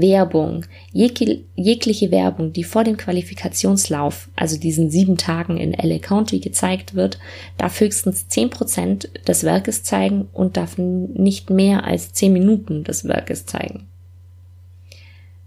Werbung. 0.00 0.66
Jeg 0.92 1.44
jegliche 1.54 2.10
Werbung, 2.10 2.52
die 2.52 2.64
vor 2.64 2.82
dem 2.82 2.96
Qualifikationslauf, 2.96 4.28
also 4.34 4.58
diesen 4.58 4.90
sieben 4.90 5.16
Tagen 5.16 5.56
in 5.56 5.72
LA 5.72 5.98
County 5.98 6.40
gezeigt 6.40 6.94
wird, 6.94 7.18
darf 7.58 7.78
höchstens 7.80 8.28
zehn 8.28 8.50
Prozent 8.50 9.08
des 9.28 9.44
Werkes 9.44 9.84
zeigen 9.84 10.28
und 10.32 10.56
darf 10.56 10.78
nicht 10.78 11.50
mehr 11.50 11.84
als 11.84 12.12
zehn 12.12 12.32
Minuten 12.32 12.82
des 12.82 13.06
Werkes 13.06 13.46
zeigen. 13.46 13.86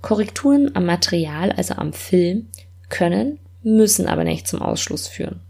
Korrekturen 0.01 0.75
am 0.75 0.85
Material, 0.85 1.51
also 1.51 1.73
am 1.73 1.91
Film, 1.91 2.47
können, 2.87 3.39
müssen 3.63 4.07
aber 4.07 4.23
nicht 4.23 4.47
zum 4.47 4.61
Ausschluss 4.61 5.07
führen. 5.07 5.41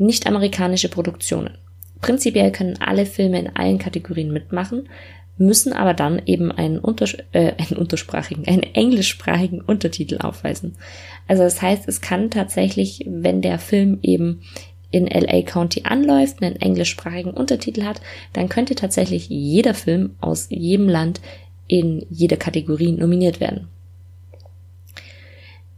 Nicht 0.00 0.26
amerikanische 0.26 0.88
Produktionen. 0.88 1.58
Prinzipiell 2.00 2.52
können 2.52 2.80
alle 2.80 3.04
Filme 3.04 3.38
in 3.38 3.54
allen 3.54 3.78
Kategorien 3.78 4.32
mitmachen, 4.32 4.88
müssen 5.36 5.74
aber 5.74 5.92
dann 5.92 6.22
eben 6.24 6.50
einen, 6.50 6.78
Unters 6.78 7.18
äh, 7.32 7.52
einen 7.58 7.78
untersprachigen, 7.78 8.48
einen 8.48 8.62
englischsprachigen 8.62 9.60
Untertitel 9.60 10.16
aufweisen. 10.16 10.76
Also 11.28 11.42
das 11.42 11.60
heißt, 11.60 11.86
es 11.86 12.00
kann 12.00 12.30
tatsächlich, 12.30 13.04
wenn 13.06 13.42
der 13.42 13.58
Film 13.58 13.98
eben 14.00 14.40
in 14.90 15.06
LA 15.06 15.42
County 15.42 15.82
anläuft, 15.84 16.42
einen 16.42 16.56
englischsprachigen 16.56 17.34
Untertitel 17.34 17.84
hat, 17.84 18.00
dann 18.32 18.48
könnte 18.48 18.76
tatsächlich 18.76 19.28
jeder 19.28 19.74
Film 19.74 20.14
aus 20.22 20.46
jedem 20.48 20.88
Land 20.88 21.20
in 21.66 22.06
jeder 22.08 22.38
Kategorie 22.38 22.92
nominiert 22.92 23.38
werden. 23.38 23.68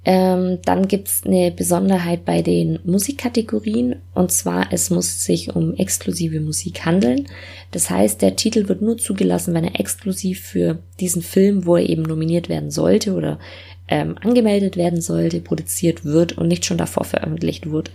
Ähm, 0.05 0.59
dann 0.65 0.89
gibt's 0.89 1.23
eine 1.25 1.53
Besonderheit 1.53 2.25
bei 2.25 2.43
den 2.43 2.81
Musikkategorien 2.85 3.97
und 4.15 4.33
zwar 4.33 4.73
es 4.73 4.91
muss 4.91 5.25
sich 5.25 5.55
um 5.55 5.75
exklusive 5.75 6.41
Musik 6.41 6.85
handeln. 6.85 7.29
Das 7.71 7.89
heißt, 7.89 8.21
der 8.21 8.35
Titel 8.35 8.69
wird 8.69 8.83
nur 8.83 8.99
zugelassen, 8.99 9.55
wenn 9.55 9.65
er 9.65 9.79
exklusiv 9.79 10.41
für 10.41 10.79
diesen 10.99 11.23
Film, 11.23 11.67
wo 11.67 11.77
er 11.77 11.89
eben 11.89 12.03
nominiert 12.03 12.49
werden 12.49 12.73
sollte 12.73 13.15
oder 13.15 13.39
ähm, 13.87 14.17
angemeldet 14.21 14.77
werden 14.77 15.01
sollte, 15.01 15.41
produziert 15.41 16.05
wird 16.05 16.37
und 16.37 16.49
nicht 16.49 16.65
schon 16.65 16.79
davor 16.79 17.05
veröffentlicht 17.05 17.71
wurde. 17.71 17.93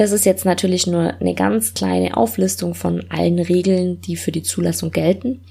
Das 0.00 0.12
ist 0.12 0.24
jetzt 0.24 0.46
natürlich 0.46 0.86
nur 0.86 1.20
eine 1.20 1.34
ganz 1.34 1.74
kleine 1.74 2.16
Auflistung 2.16 2.74
von 2.74 3.04
allen 3.10 3.38
Regeln, 3.38 4.00
die 4.00 4.16
für 4.16 4.32
die 4.32 4.42
Zulassung 4.42 4.92
gelten. 4.92 5.42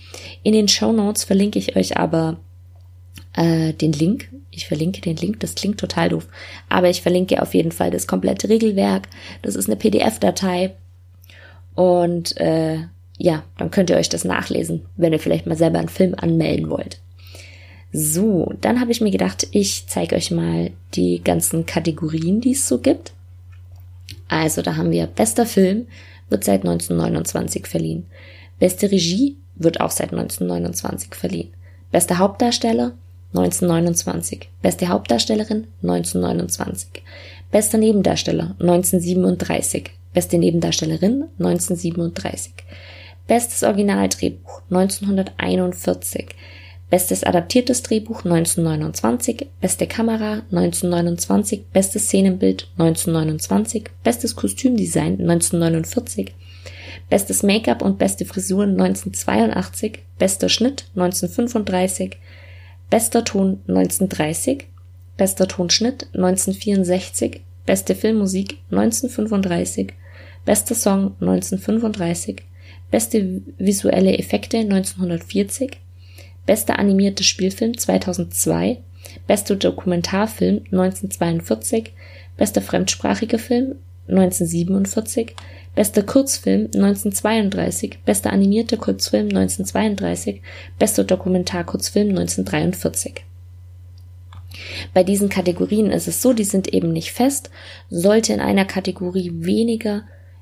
In 0.41 0.53
den 0.53 0.67
Show 0.67 0.91
Notes 0.91 1.23
verlinke 1.23 1.59
ich 1.59 1.75
euch 1.75 1.97
aber 1.97 2.39
äh, 3.35 3.73
den 3.73 3.93
Link. 3.93 4.27
Ich 4.49 4.67
verlinke 4.67 5.01
den 5.01 5.17
Link, 5.17 5.39
das 5.41 5.53
klingt 5.53 5.79
total 5.79 6.09
doof. 6.09 6.27
Aber 6.67 6.89
ich 6.89 7.03
verlinke 7.03 7.43
auf 7.43 7.53
jeden 7.53 7.71
Fall 7.71 7.91
das 7.91 8.07
komplette 8.07 8.49
Regelwerk. 8.49 9.07
Das 9.43 9.55
ist 9.55 9.67
eine 9.67 9.75
PDF-Datei. 9.75 10.73
Und 11.75 12.35
äh, 12.37 12.79
ja, 13.19 13.43
dann 13.59 13.69
könnt 13.69 13.91
ihr 13.91 13.97
euch 13.97 14.09
das 14.09 14.25
nachlesen, 14.25 14.81
wenn 14.97 15.13
ihr 15.13 15.19
vielleicht 15.19 15.45
mal 15.45 15.57
selber 15.57 15.77
einen 15.77 15.89
Film 15.89 16.15
anmelden 16.17 16.71
wollt. 16.71 16.99
So, 17.93 18.51
dann 18.61 18.81
habe 18.81 18.91
ich 18.91 18.99
mir 18.99 19.11
gedacht, 19.11 19.47
ich 19.51 19.85
zeige 19.85 20.15
euch 20.15 20.31
mal 20.31 20.71
die 20.95 21.21
ganzen 21.23 21.67
Kategorien, 21.67 22.41
die 22.41 22.53
es 22.53 22.67
so 22.67 22.79
gibt. 22.79 23.13
Also 24.29 24.61
da 24.61 24.77
haben 24.77 24.91
wir 24.91 25.07
bester 25.07 25.45
Film 25.45 25.87
wird 26.29 26.43
seit 26.43 26.61
1929 26.61 27.67
verliehen. 27.67 28.05
Beste 28.59 28.91
Regie 28.91 29.35
wird 29.55 29.81
auch 29.81 29.91
seit 29.91 30.11
1929 30.11 31.15
verliehen. 31.15 31.49
Bester 31.91 32.19
Hauptdarsteller 32.19 32.93
1929. 33.33 34.49
Beste 34.61 34.87
Hauptdarstellerin 34.87 35.67
1929. 35.81 37.03
Bester 37.51 37.77
Nebendarsteller 37.77 38.55
1937. 38.59 39.91
Beste 40.13 40.37
Nebendarstellerin 40.37 41.25
1937. 41.39 42.53
Bestes 43.27 43.63
Originaldrehbuch 43.63 44.61
1941. 44.69 46.29
Bestes 46.89 47.23
adaptiertes 47.23 47.83
Drehbuch 47.83 48.25
1929, 48.25 49.47
beste 49.61 49.85
Kamera 49.85 50.41
1929, 50.51 51.65
bestes 51.71 52.07
Szenenbild 52.07 52.67
1929, 52.79 53.91
bestes 54.03 54.35
Kostümdesign 54.35 55.19
1949, 55.19 56.33
bestes 57.07 57.43
Make-up 57.43 57.83
und 57.83 57.99
beste 57.99 58.25
Frisur 58.25 58.63
1982, 58.63 59.99
bester 60.17 60.49
Schnitt 60.49 60.85
1935, 60.95 62.17
bester 62.89 63.23
Ton 63.23 63.59
1930, 63.67 64.65
bester 65.15 65.47
Tonschnitt 65.47 66.07
1964, 66.15 67.41
beste 67.67 67.93
Filmmusik 67.93 68.57
1935, 68.71 69.93
bester 70.43 70.73
Song 70.73 71.15
1935, 71.19 72.41
beste 72.89 73.43
visuelle 73.59 74.17
Effekte 74.17 74.57
1940, 74.57 75.77
Bester 76.49 76.79
animierter 76.79 77.23
Spielfilm 77.23 77.77
2002, 77.77 78.79
Bester 79.27 79.55
Dokumentarfilm 79.55 80.63
1942, 80.71 81.93
Bester 82.37 82.63
fremdsprachiger 82.63 83.37
Film 83.37 83.75
1947, 84.07 85.35
Bester 85.75 86.01
Kurzfilm 86.01 86.61
1932, 86.73 87.99
Bester 88.03 88.33
animierter 88.33 88.77
Kurzfilm 88.77 89.27
1932, 89.27 90.41
Bester 90.79 91.03
Dokumentarkurzfilm 91.03 92.09
1943. 92.09 93.23
Bei 94.95 95.03
diesen 95.03 95.29
Kategorien 95.29 95.91
ist 95.91 96.07
es 96.07 96.19
so, 96.19 96.33
die 96.33 96.45
sind 96.45 96.73
eben 96.73 96.91
nicht 96.91 97.11
fest. 97.11 97.51
Sollte 97.91 98.33
in 98.33 98.39
einer 98.39 98.65
Kategorie 98.65 99.29
weniger 99.35 100.01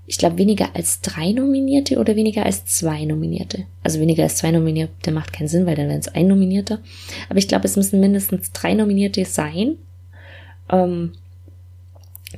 ich 0.10 0.17
glaube, 0.17 0.38
weniger 0.38 0.70
als 0.74 1.02
drei 1.02 1.34
Nominierte 1.34 2.00
oder 2.00 2.15
weniger 2.15 2.46
als 2.46 2.65
zwei 2.65 3.04
Nominierte. 3.04 3.65
Also 3.84 4.00
weniger 4.00 4.24
als 4.24 4.38
zwei 4.38 4.52
Nominierte 4.52 5.12
macht 5.12 5.34
keinen 5.34 5.50
Sinn, 5.50 5.65
weil 5.65 5.76
dann 5.76 5.89
wären 5.89 6.00
es 6.00 6.08
ein 6.08 6.28
Nominierter. 6.28 6.80
Aber 7.28 7.39
ich 7.39 7.50
glaube, 7.50 7.65
es 7.65 7.76
müssen 7.76 8.00
mindestens 8.00 8.54
drei 8.54 8.74
Nominierte 8.74 9.26
sein. 9.26 9.78
Ähm, 10.70 11.12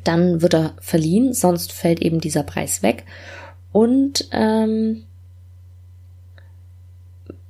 dann 0.04 0.42
wird 0.42 0.56
er 0.56 0.74
verliehen, 0.82 1.34
sonst 1.34 1.72
fällt 1.72 2.02
eben 2.02 2.20
dieser 2.20 2.42
Preis 2.42 2.82
weg. 2.82 3.04
Und 3.72 4.28
ähm, 4.32 5.04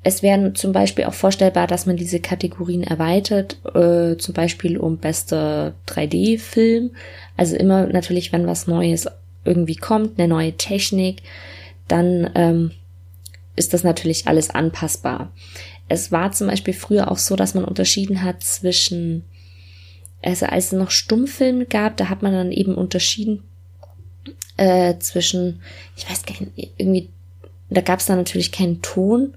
es 0.04 0.22
wäre 0.22 0.52
zum 0.52 0.74
Beispiel 0.74 1.06
auch 1.06 1.14
vorstellbar, 1.14 1.68
dass 1.68 1.86
man 1.86 1.96
diese 1.96 2.20
Kategorien 2.20 2.84
erweitert, 2.84 3.58
äh, 3.74 4.18
zum 4.18 4.34
Beispiel 4.34 4.78
um 4.78 4.98
bester 4.98 5.76
3D-Film. 5.88 6.92
Also 7.38 7.56
immer 7.56 7.88
natürlich, 7.88 8.34
wenn 8.34 8.48
was 8.48 8.68
Neues 8.68 9.08
irgendwie 9.44 9.76
kommt, 9.76 10.20
eine 10.20 10.28
neue 10.28 10.54
Technik, 10.54 11.24
dann 11.88 12.30
ähm, 12.36 12.72
ist 13.56 13.74
das 13.74 13.84
natürlich 13.84 14.28
alles 14.28 14.50
anpassbar. 14.50 15.32
Es 15.88 16.12
war 16.12 16.32
zum 16.32 16.48
Beispiel 16.48 16.74
früher 16.74 17.12
auch 17.12 17.18
so, 17.18 17.36
dass 17.36 17.56
man 17.56 17.66
unterschieden 17.66 18.24
hat 18.24 18.44
zwischen, 18.44 19.24
also 20.22 20.46
als 20.46 20.68
es 20.68 20.72
noch 20.74 20.92
Stummfilme 20.92 21.66
gab, 21.66 21.98
da 21.98 22.10
hat 22.10 22.22
man 22.22 22.32
dann 22.32 22.52
eben 22.52 22.76
unterschieden 22.76 23.44
äh, 24.58 24.98
zwischen, 25.00 25.62
ich 25.96 26.10
weiß 26.10 26.26
gar 26.26 26.36
nicht, 26.40 26.74
irgendwie, 26.78 27.10
da 27.70 27.82
gab 27.82 28.00
es 28.00 28.06
dann 28.06 28.18
natürlich 28.18 28.52
keinen 28.52 28.82
Ton 28.82 29.34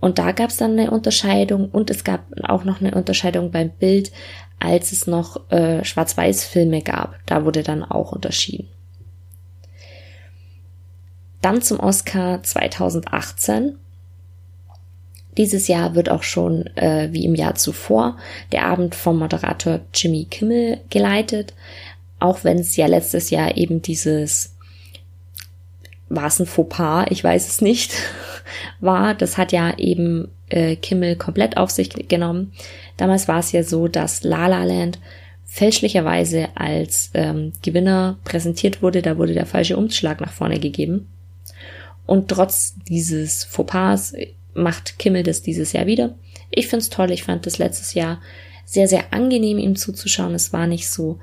und 0.00 0.18
da 0.18 0.32
gab 0.32 0.50
es 0.50 0.56
dann 0.56 0.72
eine 0.72 0.90
Unterscheidung 0.90 1.68
und 1.70 1.90
es 1.90 2.04
gab 2.04 2.24
auch 2.42 2.64
noch 2.64 2.80
eine 2.80 2.94
Unterscheidung 2.94 3.50
beim 3.50 3.70
Bild, 3.70 4.12
als 4.58 4.92
es 4.92 5.06
noch 5.06 5.50
äh, 5.50 5.84
Schwarz-Weiß-Filme 5.84 6.82
gab. 6.82 7.18
Da 7.26 7.44
wurde 7.44 7.62
dann 7.62 7.82
auch 7.82 8.12
unterschieden. 8.12 8.68
Dann 11.42 11.60
zum 11.60 11.80
Oscar 11.80 12.42
2018. 12.42 13.76
Dieses 15.36 15.66
Jahr 15.66 15.94
wird 15.94 16.08
auch 16.08 16.22
schon, 16.22 16.66
äh, 16.76 17.08
wie 17.10 17.24
im 17.24 17.34
Jahr 17.34 17.56
zuvor, 17.56 18.16
der 18.52 18.64
Abend 18.64 18.94
vom 18.94 19.18
Moderator 19.18 19.80
Jimmy 19.92 20.26
Kimmel 20.30 20.80
geleitet. 20.88 21.52
Auch 22.20 22.44
wenn 22.44 22.58
es 22.58 22.76
ja 22.76 22.86
letztes 22.86 23.30
Jahr 23.30 23.56
eben 23.56 23.82
dieses, 23.82 24.54
war 26.08 26.26
es 26.26 26.38
ein 26.38 26.46
Fauxpas, 26.46 27.06
ich 27.10 27.24
weiß 27.24 27.48
es 27.48 27.60
nicht, 27.60 27.92
war. 28.80 29.14
Das 29.14 29.36
hat 29.36 29.50
ja 29.50 29.76
eben 29.78 30.28
äh, 30.48 30.76
Kimmel 30.76 31.16
komplett 31.16 31.56
auf 31.56 31.70
sich 31.70 31.88
genommen. 32.08 32.52
Damals 32.98 33.26
war 33.26 33.40
es 33.40 33.50
ja 33.50 33.64
so, 33.64 33.88
dass 33.88 34.22
La 34.22 34.46
La 34.46 34.64
Land 34.64 35.00
fälschlicherweise 35.44 36.50
als 36.54 37.10
ähm, 37.14 37.52
Gewinner 37.62 38.18
präsentiert 38.22 38.80
wurde. 38.80 39.02
Da 39.02 39.18
wurde 39.18 39.34
der 39.34 39.46
falsche 39.46 39.76
Umschlag 39.76 40.20
nach 40.20 40.32
vorne 40.32 40.60
gegeben. 40.60 41.08
Und 42.06 42.28
trotz 42.28 42.74
dieses 42.88 43.44
Fauxpas 43.44 44.14
macht 44.54 44.98
Kimmel 44.98 45.22
das 45.22 45.42
dieses 45.42 45.72
Jahr 45.72 45.86
wieder. 45.86 46.14
Ich 46.50 46.68
find's 46.68 46.90
toll. 46.90 47.10
Ich 47.10 47.24
fand 47.24 47.46
das 47.46 47.58
letztes 47.58 47.94
Jahr 47.94 48.20
sehr, 48.64 48.88
sehr 48.88 49.12
angenehm, 49.12 49.58
ihm 49.58 49.76
zuzuschauen. 49.76 50.34
Es 50.34 50.52
war 50.52 50.66
nicht 50.66 50.88
so 50.88 51.18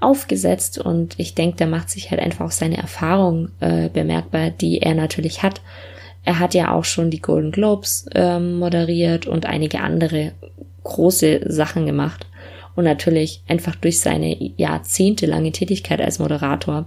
aufgesetzt 0.00 0.78
und 0.78 1.14
ich 1.18 1.34
denke, 1.34 1.56
da 1.56 1.66
macht 1.66 1.88
sich 1.88 2.10
halt 2.10 2.20
einfach 2.20 2.46
auch 2.46 2.50
seine 2.50 2.76
Erfahrung 2.76 3.50
äh, 3.60 3.88
bemerkbar, 3.88 4.50
die 4.50 4.80
er 4.80 4.94
natürlich 4.94 5.42
hat. 5.42 5.62
Er 6.24 6.38
hat 6.38 6.54
ja 6.54 6.72
auch 6.72 6.84
schon 6.84 7.10
die 7.10 7.20
Golden 7.20 7.52
Globes 7.52 8.06
äh, 8.14 8.38
moderiert 8.38 9.26
und 9.26 9.46
einige 9.46 9.80
andere 9.80 10.32
große 10.82 11.40
Sachen 11.46 11.86
gemacht. 11.86 12.26
Und 12.76 12.84
natürlich 12.84 13.42
einfach 13.46 13.76
durch 13.76 14.00
seine 14.00 14.36
jahrzehntelange 14.56 15.52
Tätigkeit 15.52 16.00
als 16.00 16.18
Moderator 16.18 16.86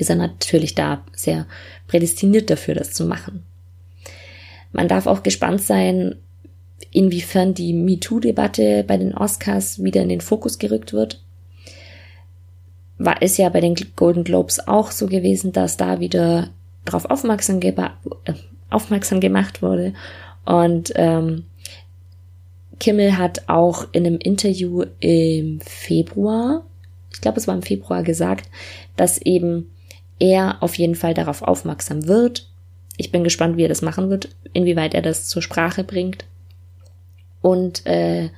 ist 0.00 0.10
er 0.10 0.16
natürlich 0.16 0.74
da 0.74 1.04
sehr 1.12 1.46
prädestiniert 1.86 2.50
dafür, 2.50 2.74
das 2.74 2.92
zu 2.92 3.04
machen. 3.04 3.44
Man 4.72 4.88
darf 4.88 5.06
auch 5.06 5.22
gespannt 5.22 5.62
sein, 5.62 6.16
inwiefern 6.90 7.54
die 7.54 7.72
MeToo-Debatte 7.72 8.84
bei 8.86 8.96
den 8.96 9.14
Oscars 9.14 9.82
wieder 9.82 10.02
in 10.02 10.08
den 10.08 10.20
Fokus 10.20 10.58
gerückt 10.58 10.92
wird. 10.92 11.22
War 12.98 13.16
es 13.20 13.36
ja 13.36 13.48
bei 13.48 13.60
den 13.60 13.74
Golden 13.96 14.24
Globes 14.24 14.66
auch 14.66 14.90
so 14.90 15.06
gewesen, 15.06 15.52
dass 15.52 15.76
da 15.76 16.00
wieder 16.00 16.50
darauf 16.84 17.04
aufmerksam, 17.06 17.60
äh, 17.60 17.72
aufmerksam 18.70 19.20
gemacht 19.20 19.62
wurde. 19.62 19.94
Und 20.44 20.92
ähm, 20.96 21.44
Kimmel 22.78 23.18
hat 23.18 23.48
auch 23.48 23.88
in 23.92 24.06
einem 24.06 24.18
Interview 24.18 24.84
im 25.00 25.60
Februar, 25.60 26.64
ich 27.12 27.20
glaube 27.20 27.38
es 27.38 27.46
war 27.46 27.54
im 27.54 27.62
Februar 27.62 28.02
gesagt, 28.02 28.48
dass 28.96 29.18
eben 29.18 29.70
er 30.20 30.62
auf 30.62 30.76
jeden 30.76 30.94
Fall 30.94 31.14
darauf 31.14 31.42
aufmerksam 31.42 32.06
wird 32.06 32.46
ich 33.00 33.10
bin 33.10 33.24
gespannt, 33.24 33.56
wie 33.56 33.64
er 33.64 33.68
das 33.70 33.80
machen 33.80 34.10
wird, 34.10 34.28
inwieweit 34.52 34.92
er 34.92 35.00
das 35.00 35.26
zur 35.26 35.40
Sprache 35.40 35.84
bringt. 35.84 36.26
Und 37.40 37.86
äh, 37.86 38.28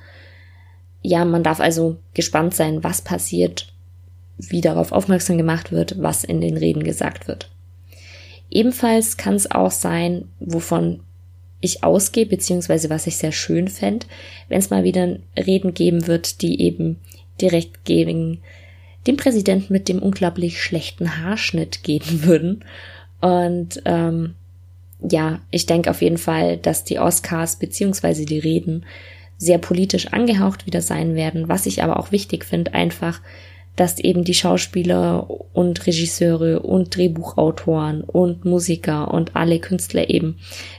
ja, 1.01 1.25
man 1.25 1.43
darf 1.43 1.59
also 1.59 1.97
gespannt 2.13 2.55
sein, 2.55 2.81
was 2.81 3.01
passiert, 3.01 3.73
wie 4.37 4.61
darauf 4.61 4.93
aufmerksam 4.93 5.37
gemacht 5.37 5.73
wird, 5.73 6.01
was 6.01 6.23
in 6.23 6.39
den 6.39 6.55
Reden 6.55 6.85
gesagt 6.85 7.27
wird. 7.27 7.51
Ebenfalls 8.49 9.17
kann 9.17 9.33
es 9.33 9.51
auch 9.51 9.71
sein, 9.71 10.29
wovon 10.39 11.01
ich 11.59 11.83
ausgehe, 11.83 12.25
beziehungsweise 12.25 12.89
was 12.89 13.05
ich 13.05 13.17
sehr 13.17 13.33
schön 13.33 13.67
fände, 13.67 14.05
wenn 14.47 14.59
es 14.59 14.69
mal 14.69 14.85
wieder 14.85 15.17
Reden 15.35 15.73
geben 15.73 16.07
wird, 16.07 16.41
die 16.41 16.61
eben 16.61 17.01
direkt 17.41 17.83
gegen 17.83 18.39
den 19.07 19.17
Präsidenten 19.17 19.73
mit 19.73 19.89
dem 19.89 19.99
unglaublich 19.99 20.61
schlechten 20.61 21.17
Haarschnitt 21.17 21.83
gehen 21.83 22.03
würden. 22.23 22.63
Und 23.21 23.81
ähm, 23.85 24.35
ja, 25.01 25.39
ich 25.51 25.65
denke 25.65 25.89
auf 25.89 26.01
jeden 26.01 26.17
Fall, 26.17 26.57
dass 26.57 26.83
die 26.83 26.99
Oscars 26.99 27.57
beziehungsweise 27.57 28.25
die 28.25 28.39
Reden 28.39 28.85
sehr 29.37 29.57
politisch 29.57 30.07
angehaucht 30.07 30.65
wieder 30.65 30.81
sein 30.81 31.15
werden. 31.15 31.49
Was 31.49 31.65
ich 31.65 31.83
aber 31.83 31.99
auch 31.99 32.11
wichtig 32.11 32.45
finde, 32.45 32.73
einfach, 32.73 33.19
dass 33.75 33.99
eben 33.99 34.23
die 34.23 34.35
Schauspieler 34.35 35.27
und 35.53 35.85
Regisseure 35.85 36.59
und 36.61 36.95
Drehbuchautoren 36.95 38.01
und 38.03 38.45
Musiker 38.45 39.13
und 39.13 39.35
alle 39.35 39.59
Künstler 39.59 40.09
eben 40.09 40.37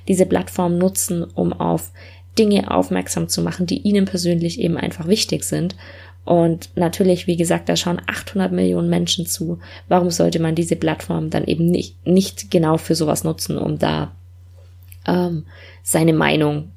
diese 0.08 0.26
Plattform 0.26 0.78
nutzen, 0.78 1.24
um 1.24 1.52
auf 1.52 1.90
Dinge 2.38 2.70
aufmerksam 2.70 3.28
zu 3.28 3.42
machen, 3.42 3.66
die 3.66 3.78
ihnen 3.78 4.06
persönlich 4.06 4.60
eben 4.60 4.76
einfach 4.76 5.08
wichtig 5.08 5.44
sind. 5.44 5.76
Und 6.24 6.70
natürlich, 6.74 7.26
wie 7.26 7.36
gesagt, 7.36 7.68
da 7.68 7.76
schauen 7.76 8.00
800 8.06 8.50
Millionen 8.50 8.88
Menschen 8.88 9.26
zu. 9.26 9.58
Warum 9.88 10.10
sollte 10.10 10.40
man 10.40 10.54
diese 10.54 10.76
Plattform 10.76 11.30
dann 11.30 11.44
eben 11.44 11.66
nicht, 11.66 12.06
nicht 12.06 12.50
genau 12.50 12.78
für 12.78 12.94
sowas 12.94 13.24
nutzen, 13.24 13.58
um 13.58 13.78
da 13.78 14.12
ähm, 15.06 15.44
seine 15.82 16.14
Meinung 16.14 16.72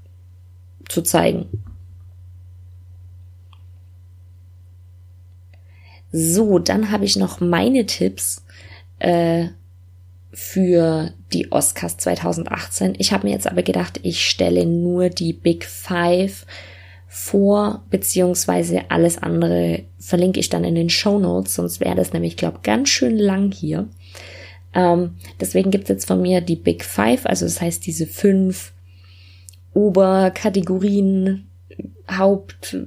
zu 0.90 1.02
zeigen? 1.02 1.48
So, 6.12 6.60
dann 6.60 6.92
habe 6.92 7.06
ich 7.06 7.16
noch 7.16 7.40
meine 7.40 7.86
Tipps 7.86 8.46
äh, 9.00 9.48
für 10.34 11.14
die 11.32 11.52
Oscars 11.52 11.98
2018. 11.98 12.96
Ich 12.98 13.14
habe 13.14 13.28
mir 13.28 13.34
jetzt 13.34 13.48
aber 13.48 13.64
gedacht, 13.64 14.00
ich 14.04 14.28
stelle 14.28 14.66
nur 14.66 15.10
die 15.10 15.34
Big 15.34 15.66
Five 15.66 16.46
vor, 17.08 17.84
beziehungsweise 17.90 18.92
alles 18.92 19.18
andere 19.18 19.84
verlinke 19.98 20.40
ich 20.40 20.50
dann 20.50 20.64
in 20.64 20.76
den 20.76 20.90
Show 20.90 21.20
Notes, 21.20 21.56
sonst 21.56 21.80
wäre 21.80 21.96
das 21.96 22.14
nämlich, 22.14 22.38
glaube 22.38 22.60
ganz 22.64 22.90
schön 22.90 23.18
lang 23.18 23.52
hier. 23.52 23.88
Ähm, 24.74 25.12
deswegen 25.40 25.72
gibt 25.72 25.86
es 25.86 25.90
jetzt 25.90 26.08
von 26.08 26.22
mir 26.22 26.42
die 26.42 26.58
Big 26.58 26.84
Five, 26.84 27.26
also 27.26 27.46
das 27.46 27.62
heißt 27.62 27.86
diese 27.86 28.06
fünf 28.06 28.74
Oberkategorien, 29.74 31.48
Haupt, 32.10 32.78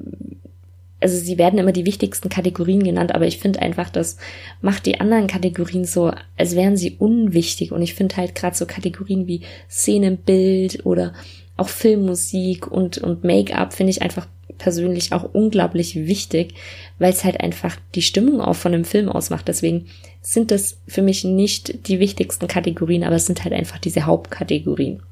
also 1.00 1.16
sie 1.16 1.38
werden 1.38 1.58
immer 1.58 1.72
die 1.72 1.86
wichtigsten 1.86 2.28
Kategorien 2.28 2.82
genannt, 2.82 3.14
aber 3.14 3.26
ich 3.26 3.38
finde 3.38 3.62
einfach, 3.62 3.90
das 3.90 4.18
macht 4.60 4.86
die 4.86 5.00
anderen 5.00 5.26
Kategorien 5.26 5.84
so, 5.84 6.12
als 6.36 6.54
wären 6.54 6.76
sie 6.76 6.96
unwichtig. 6.98 7.72
Und 7.72 7.82
ich 7.82 7.94
finde 7.94 8.16
halt 8.16 8.34
gerade 8.34 8.56
so 8.56 8.66
Kategorien 8.66 9.26
wie 9.26 9.40
Szenenbild 9.70 10.84
oder 10.84 11.14
auch 11.60 11.68
Filmmusik 11.68 12.66
und, 12.66 12.98
und 12.98 13.24
Make-up 13.24 13.72
finde 13.72 13.90
ich 13.90 14.02
einfach 14.02 14.26
persönlich 14.58 15.12
auch 15.12 15.24
unglaublich 15.32 15.96
wichtig, 15.96 16.54
weil 16.98 17.12
es 17.12 17.24
halt 17.24 17.40
einfach 17.40 17.76
die 17.94 18.02
Stimmung 18.02 18.40
auch 18.40 18.54
von 18.54 18.74
einem 18.74 18.84
Film 18.84 19.08
ausmacht. 19.08 19.48
Deswegen 19.48 19.86
sind 20.20 20.50
das 20.50 20.78
für 20.86 21.02
mich 21.02 21.24
nicht 21.24 21.88
die 21.88 21.98
wichtigsten 21.98 22.46
Kategorien, 22.46 23.04
aber 23.04 23.16
es 23.16 23.26
sind 23.26 23.42
halt 23.42 23.54
einfach 23.54 23.78
diese 23.78 24.06
Hauptkategorien. 24.06 25.02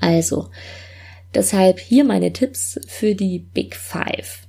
Also, 0.00 0.48
deshalb 1.34 1.80
hier 1.80 2.04
meine 2.04 2.32
Tipps 2.32 2.80
für 2.86 3.14
die 3.14 3.40
Big 3.40 3.74
Five. 3.74 4.46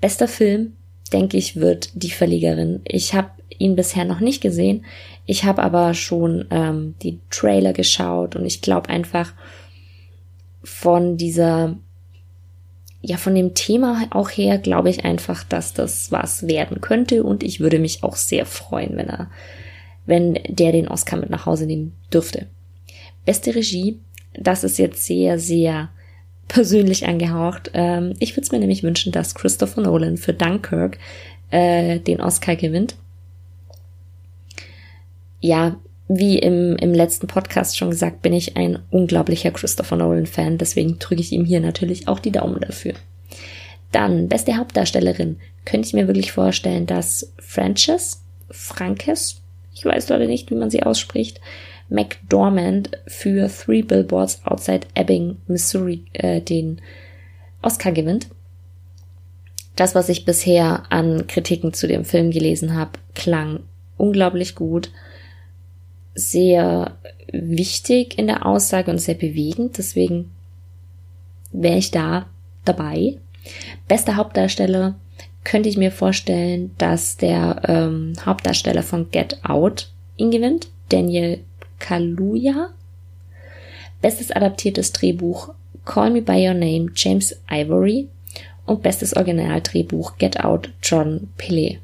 Bester 0.00 0.28
Film, 0.28 0.74
denke 1.12 1.38
ich, 1.38 1.56
wird 1.56 1.90
Die 1.94 2.10
Verlegerin. 2.10 2.82
Ich 2.86 3.14
habe 3.14 3.30
ihn 3.58 3.76
bisher 3.76 4.04
noch 4.04 4.20
nicht 4.20 4.42
gesehen. 4.42 4.84
Ich 5.26 5.44
habe 5.44 5.62
aber 5.62 5.94
schon 5.94 6.46
ähm, 6.50 6.94
die 7.02 7.20
Trailer 7.30 7.72
geschaut 7.72 8.36
und 8.36 8.44
ich 8.44 8.60
glaube 8.60 8.90
einfach, 8.90 9.32
von 10.64 11.16
dieser, 11.16 11.76
ja, 13.00 13.16
von 13.16 13.34
dem 13.34 13.54
Thema 13.54 14.06
auch 14.10 14.30
her 14.30 14.58
glaube 14.58 14.90
ich 14.90 15.04
einfach, 15.04 15.44
dass 15.44 15.74
das 15.74 16.10
was 16.10 16.46
werden 16.46 16.80
könnte 16.80 17.22
und 17.22 17.42
ich 17.42 17.60
würde 17.60 17.78
mich 17.78 18.02
auch 18.02 18.16
sehr 18.16 18.46
freuen, 18.46 18.96
wenn 18.96 19.08
er, 19.08 19.30
wenn 20.06 20.34
der 20.48 20.72
den 20.72 20.88
Oscar 20.88 21.16
mit 21.16 21.30
nach 21.30 21.46
Hause 21.46 21.66
nehmen 21.66 21.92
dürfte. 22.12 22.46
Beste 23.24 23.54
Regie, 23.54 24.00
das 24.34 24.64
ist 24.64 24.78
jetzt 24.78 25.04
sehr, 25.04 25.38
sehr 25.38 25.90
persönlich 26.48 27.06
angehaucht. 27.06 27.70
Ähm, 27.74 28.14
ich 28.18 28.32
würde 28.32 28.42
es 28.42 28.52
mir 28.52 28.58
nämlich 28.58 28.82
wünschen, 28.82 29.12
dass 29.12 29.34
Christopher 29.34 29.82
Nolan 29.82 30.16
für 30.16 30.32
Dunkirk 30.32 30.98
äh, 31.50 32.00
den 32.00 32.20
Oscar 32.20 32.56
gewinnt. 32.56 32.96
Ja, 35.40 35.76
wie 36.08 36.38
im, 36.38 36.76
im 36.76 36.92
letzten 36.92 37.26
Podcast 37.26 37.78
schon 37.78 37.90
gesagt, 37.90 38.22
bin 38.22 38.32
ich 38.32 38.56
ein 38.56 38.80
unglaublicher 38.90 39.50
Christopher 39.50 39.96
Nolan-Fan, 39.96 40.58
deswegen 40.58 40.98
drücke 40.98 41.22
ich 41.22 41.32
ihm 41.32 41.44
hier 41.44 41.60
natürlich 41.60 42.08
auch 42.08 42.18
die 42.18 42.32
Daumen 42.32 42.60
dafür. 42.60 42.94
Dann, 43.90 44.28
beste 44.28 44.56
Hauptdarstellerin, 44.56 45.38
könnte 45.64 45.88
ich 45.88 45.94
mir 45.94 46.06
wirklich 46.06 46.32
vorstellen, 46.32 46.86
dass 46.86 47.32
Frances, 47.38 48.22
Frankes, 48.50 49.40
ich 49.74 49.84
weiß 49.84 50.08
leider 50.08 50.26
nicht, 50.26 50.50
wie 50.50 50.56
man 50.56 50.70
sie 50.70 50.82
ausspricht, 50.82 51.40
McDormand 51.88 52.90
für 53.06 53.48
Three 53.48 53.82
Billboards 53.82 54.42
Outside 54.44 54.86
Ebbing, 54.94 55.36
Missouri, 55.46 56.04
äh, 56.12 56.40
den 56.40 56.80
Oscar 57.62 57.92
gewinnt. 57.92 58.28
Das, 59.76 59.94
was 59.94 60.08
ich 60.08 60.24
bisher 60.24 60.84
an 60.90 61.26
Kritiken 61.26 61.72
zu 61.72 61.88
dem 61.88 62.04
Film 62.04 62.30
gelesen 62.30 62.74
habe, 62.74 62.92
klang 63.14 63.60
unglaublich 63.96 64.54
gut 64.54 64.90
sehr 66.14 66.96
wichtig 67.32 68.18
in 68.18 68.26
der 68.26 68.46
Aussage 68.46 68.90
und 68.90 68.98
sehr 68.98 69.14
bewegend. 69.14 69.78
Deswegen 69.78 70.30
wäre 71.52 71.78
ich 71.78 71.90
da 71.90 72.26
dabei. 72.64 73.18
Bester 73.88 74.16
Hauptdarsteller 74.16 74.94
könnte 75.42 75.68
ich 75.68 75.76
mir 75.76 75.92
vorstellen, 75.92 76.74
dass 76.78 77.16
der 77.16 77.62
ähm, 77.66 78.14
Hauptdarsteller 78.24 78.82
von 78.82 79.10
Get 79.10 79.44
Out 79.44 79.90
ihn 80.16 80.30
gewinnt, 80.30 80.68
Daniel 80.88 81.40
Kaluuya. 81.78 82.70
Bestes 84.00 84.30
adaptiertes 84.30 84.92
Drehbuch 84.92 85.52
Call 85.84 86.10
Me 86.10 86.22
By 86.22 86.48
Your 86.48 86.54
Name 86.54 86.90
James 86.94 87.36
Ivory 87.50 88.08
und 88.66 88.82
bestes 88.82 89.14
Originaldrehbuch 89.14 90.16
Get 90.18 90.40
Out 90.40 90.70
John 90.82 91.28
Pillay. 91.36 91.78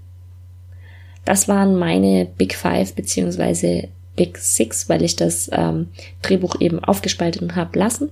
Das 1.25 1.49
waren 1.49 1.77
meine 1.77 2.25
Big 2.25 2.55
Five 2.55 2.95
beziehungsweise 2.95 3.89
Big 4.17 4.39
Six, 4.39 4.89
weil 4.89 5.03
ich 5.03 5.17
das 5.17 5.49
ähm, 5.53 5.89
Drehbuch 6.23 6.61
eben 6.61 6.83
aufgespaltet 6.83 7.55
habe 7.55 7.79
lassen. 7.79 8.11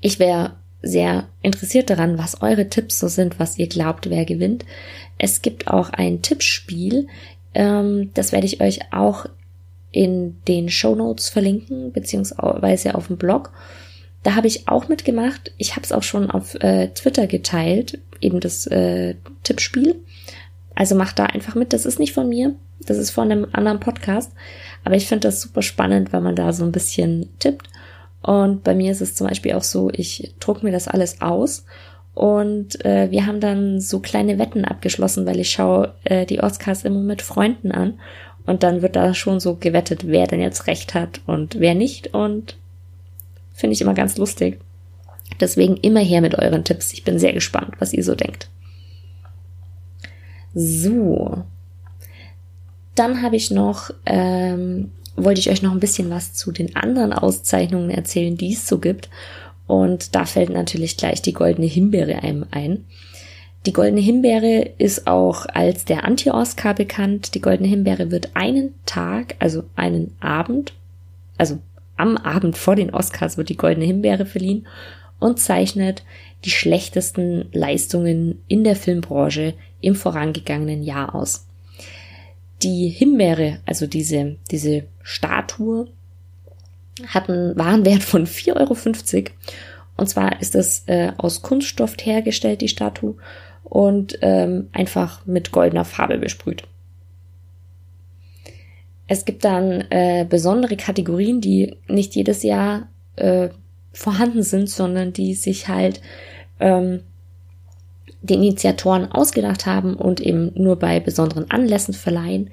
Ich 0.00 0.18
wäre 0.18 0.54
sehr 0.82 1.28
interessiert 1.42 1.90
daran, 1.90 2.18
was 2.18 2.42
eure 2.42 2.68
Tipps 2.68 2.98
so 2.98 3.08
sind, 3.08 3.38
was 3.38 3.58
ihr 3.58 3.66
glaubt, 3.66 4.10
wer 4.10 4.24
gewinnt. 4.24 4.64
Es 5.18 5.42
gibt 5.42 5.68
auch 5.68 5.90
ein 5.90 6.22
Tippspiel, 6.22 7.08
ähm, 7.54 8.10
das 8.14 8.32
werde 8.32 8.46
ich 8.46 8.60
euch 8.60 8.92
auch 8.92 9.26
in 9.90 10.36
den 10.46 10.68
Show 10.68 10.94
Notes 10.94 11.30
verlinken, 11.30 11.90
beziehungsweise 11.90 12.94
auf 12.94 13.06
dem 13.06 13.16
Blog. 13.16 13.50
Da 14.22 14.34
habe 14.34 14.46
ich 14.46 14.68
auch 14.68 14.88
mitgemacht. 14.88 15.52
Ich 15.56 15.72
habe 15.76 15.84
es 15.84 15.92
auch 15.92 16.02
schon 16.02 16.30
auf 16.30 16.54
äh, 16.56 16.88
Twitter 16.88 17.26
geteilt, 17.26 17.98
eben 18.20 18.40
das 18.40 18.66
äh, 18.66 19.14
Tippspiel. 19.42 19.96
Also 20.76 20.94
macht 20.94 21.18
da 21.18 21.24
einfach 21.24 21.56
mit. 21.56 21.72
Das 21.72 21.86
ist 21.86 21.98
nicht 21.98 22.12
von 22.12 22.28
mir, 22.28 22.54
das 22.86 22.98
ist 22.98 23.10
von 23.10 23.32
einem 23.32 23.48
anderen 23.52 23.80
Podcast. 23.80 24.30
Aber 24.84 24.94
ich 24.94 25.08
finde 25.08 25.26
das 25.26 25.40
super 25.40 25.62
spannend, 25.62 26.12
weil 26.12 26.20
man 26.20 26.36
da 26.36 26.52
so 26.52 26.64
ein 26.64 26.70
bisschen 26.70 27.30
tippt. 27.40 27.68
Und 28.22 28.62
bei 28.62 28.74
mir 28.74 28.92
ist 28.92 29.00
es 29.00 29.16
zum 29.16 29.26
Beispiel 29.26 29.54
auch 29.54 29.62
so, 29.62 29.90
ich 29.92 30.34
druck 30.38 30.62
mir 30.62 30.72
das 30.72 30.86
alles 30.86 31.20
aus 31.20 31.64
und 32.16 32.82
äh, 32.82 33.10
wir 33.10 33.26
haben 33.26 33.40
dann 33.40 33.78
so 33.78 34.00
kleine 34.00 34.38
Wetten 34.38 34.64
abgeschlossen, 34.64 35.26
weil 35.26 35.38
ich 35.38 35.50
schaue 35.50 35.92
äh, 36.04 36.24
die 36.24 36.40
Oscars 36.40 36.84
immer 36.84 37.00
mit 37.00 37.20
Freunden 37.20 37.72
an. 37.72 38.00
Und 38.46 38.62
dann 38.62 38.80
wird 38.80 38.96
da 38.96 39.12
schon 39.12 39.38
so 39.38 39.56
gewettet, 39.56 40.06
wer 40.06 40.26
denn 40.26 40.40
jetzt 40.40 40.66
recht 40.66 40.94
hat 40.94 41.20
und 41.26 41.60
wer 41.60 41.74
nicht. 41.74 42.14
Und 42.14 42.56
finde 43.52 43.74
ich 43.74 43.82
immer 43.82 43.92
ganz 43.92 44.16
lustig. 44.16 44.60
Deswegen 45.40 45.76
immer 45.76 46.00
her 46.00 46.22
mit 46.22 46.36
euren 46.36 46.64
Tipps. 46.64 46.94
Ich 46.94 47.04
bin 47.04 47.18
sehr 47.18 47.34
gespannt, 47.34 47.74
was 47.80 47.92
ihr 47.92 48.02
so 48.02 48.14
denkt. 48.14 48.48
So. 50.58 51.44
Dann 52.94 53.20
habe 53.20 53.36
ich 53.36 53.50
noch 53.50 53.90
ähm, 54.06 54.90
wollte 55.16 55.40
ich 55.40 55.50
euch 55.50 55.62
noch 55.62 55.72
ein 55.72 55.80
bisschen 55.80 56.10
was 56.10 56.34
zu 56.34 56.52
den 56.52 56.76
anderen 56.76 57.12
Auszeichnungen 57.12 57.90
erzählen, 57.90 58.36
die 58.36 58.52
es 58.52 58.66
so 58.66 58.78
gibt. 58.78 59.08
Und 59.66 60.14
da 60.14 60.24
fällt 60.24 60.50
natürlich 60.50 60.96
gleich 60.96 61.22
die 61.22 61.32
goldene 61.32 61.66
Himbeere 61.66 62.22
einem 62.22 62.46
ein. 62.50 62.84
Die 63.64 63.72
goldene 63.72 64.00
Himbeere 64.00 64.70
ist 64.78 65.08
auch 65.08 65.46
als 65.46 65.84
der 65.84 66.04
Anti-Oscar 66.04 66.74
bekannt. 66.74 67.34
Die 67.34 67.40
goldene 67.40 67.68
Himbeere 67.68 68.10
wird 68.10 68.30
einen 68.34 68.74
Tag, 68.84 69.34
also 69.40 69.64
einen 69.74 70.14
Abend, 70.20 70.72
also 71.36 71.58
am 71.96 72.16
Abend 72.16 72.56
vor 72.56 72.76
den 72.76 72.94
Oscars 72.94 73.38
wird 73.38 73.48
die 73.48 73.56
goldene 73.56 73.86
Himbeere 73.86 74.26
verliehen 74.26 74.66
und 75.18 75.38
zeichnet 75.38 76.04
die 76.44 76.50
schlechtesten 76.50 77.48
Leistungen 77.52 78.42
in 78.48 78.64
der 78.64 78.76
Filmbranche 78.76 79.54
im 79.80 79.94
vorangegangenen 79.94 80.82
Jahr 80.82 81.14
aus 81.14 81.46
die 82.62 82.88
Himbeere, 82.88 83.60
also 83.66 83.86
diese, 83.86 84.36
diese 84.50 84.84
Statue, 85.02 85.88
hat 87.06 87.28
einen 87.28 87.56
Warenwert 87.56 88.02
von 88.02 88.26
4,50 88.26 88.56
Euro. 88.56 89.30
Und 89.96 90.08
zwar 90.08 90.40
ist 90.40 90.54
das 90.54 90.84
äh, 90.86 91.12
aus 91.18 91.42
Kunststoff 91.42 91.96
hergestellt, 92.00 92.60
die 92.60 92.68
Statue, 92.68 93.16
und 93.64 94.18
ähm, 94.22 94.68
einfach 94.72 95.26
mit 95.26 95.52
goldener 95.52 95.84
Farbe 95.84 96.18
besprüht. 96.18 96.62
Es 99.08 99.24
gibt 99.24 99.44
dann 99.44 99.82
äh, 99.90 100.26
besondere 100.28 100.76
Kategorien, 100.76 101.40
die 101.40 101.76
nicht 101.88 102.14
jedes 102.14 102.42
Jahr 102.42 102.88
äh, 103.16 103.50
vorhanden 103.96 104.42
sind, 104.42 104.68
sondern 104.68 105.12
die 105.12 105.34
sich 105.34 105.68
halt 105.68 106.00
ähm, 106.60 107.00
die 108.22 108.34
Initiatoren 108.34 109.10
ausgedacht 109.10 109.66
haben 109.66 109.94
und 109.94 110.20
eben 110.20 110.52
nur 110.54 110.76
bei 110.76 111.00
besonderen 111.00 111.50
Anlässen 111.50 111.94
verleihen. 111.94 112.50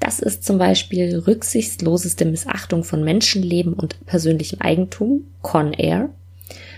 Das 0.00 0.20
ist 0.20 0.44
zum 0.44 0.58
Beispiel 0.58 1.18
rücksichtsloseste 1.26 2.24
Missachtung 2.24 2.84
von 2.84 3.02
Menschenleben 3.02 3.72
und 3.72 4.04
persönlichem 4.06 4.60
Eigentum, 4.60 5.24
Con 5.42 5.72
Air. 5.72 6.10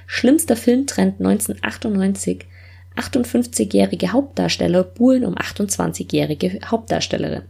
Schlimmster 0.07 0.57
Filmtrend 0.57 1.18
1998, 1.18 2.46
58-jährige 2.96 4.12
Hauptdarsteller 4.12 4.85
buhlen 4.85 5.24
um 5.24 5.35
28-jährige 5.35 6.61
Hauptdarstellerin. 6.64 7.42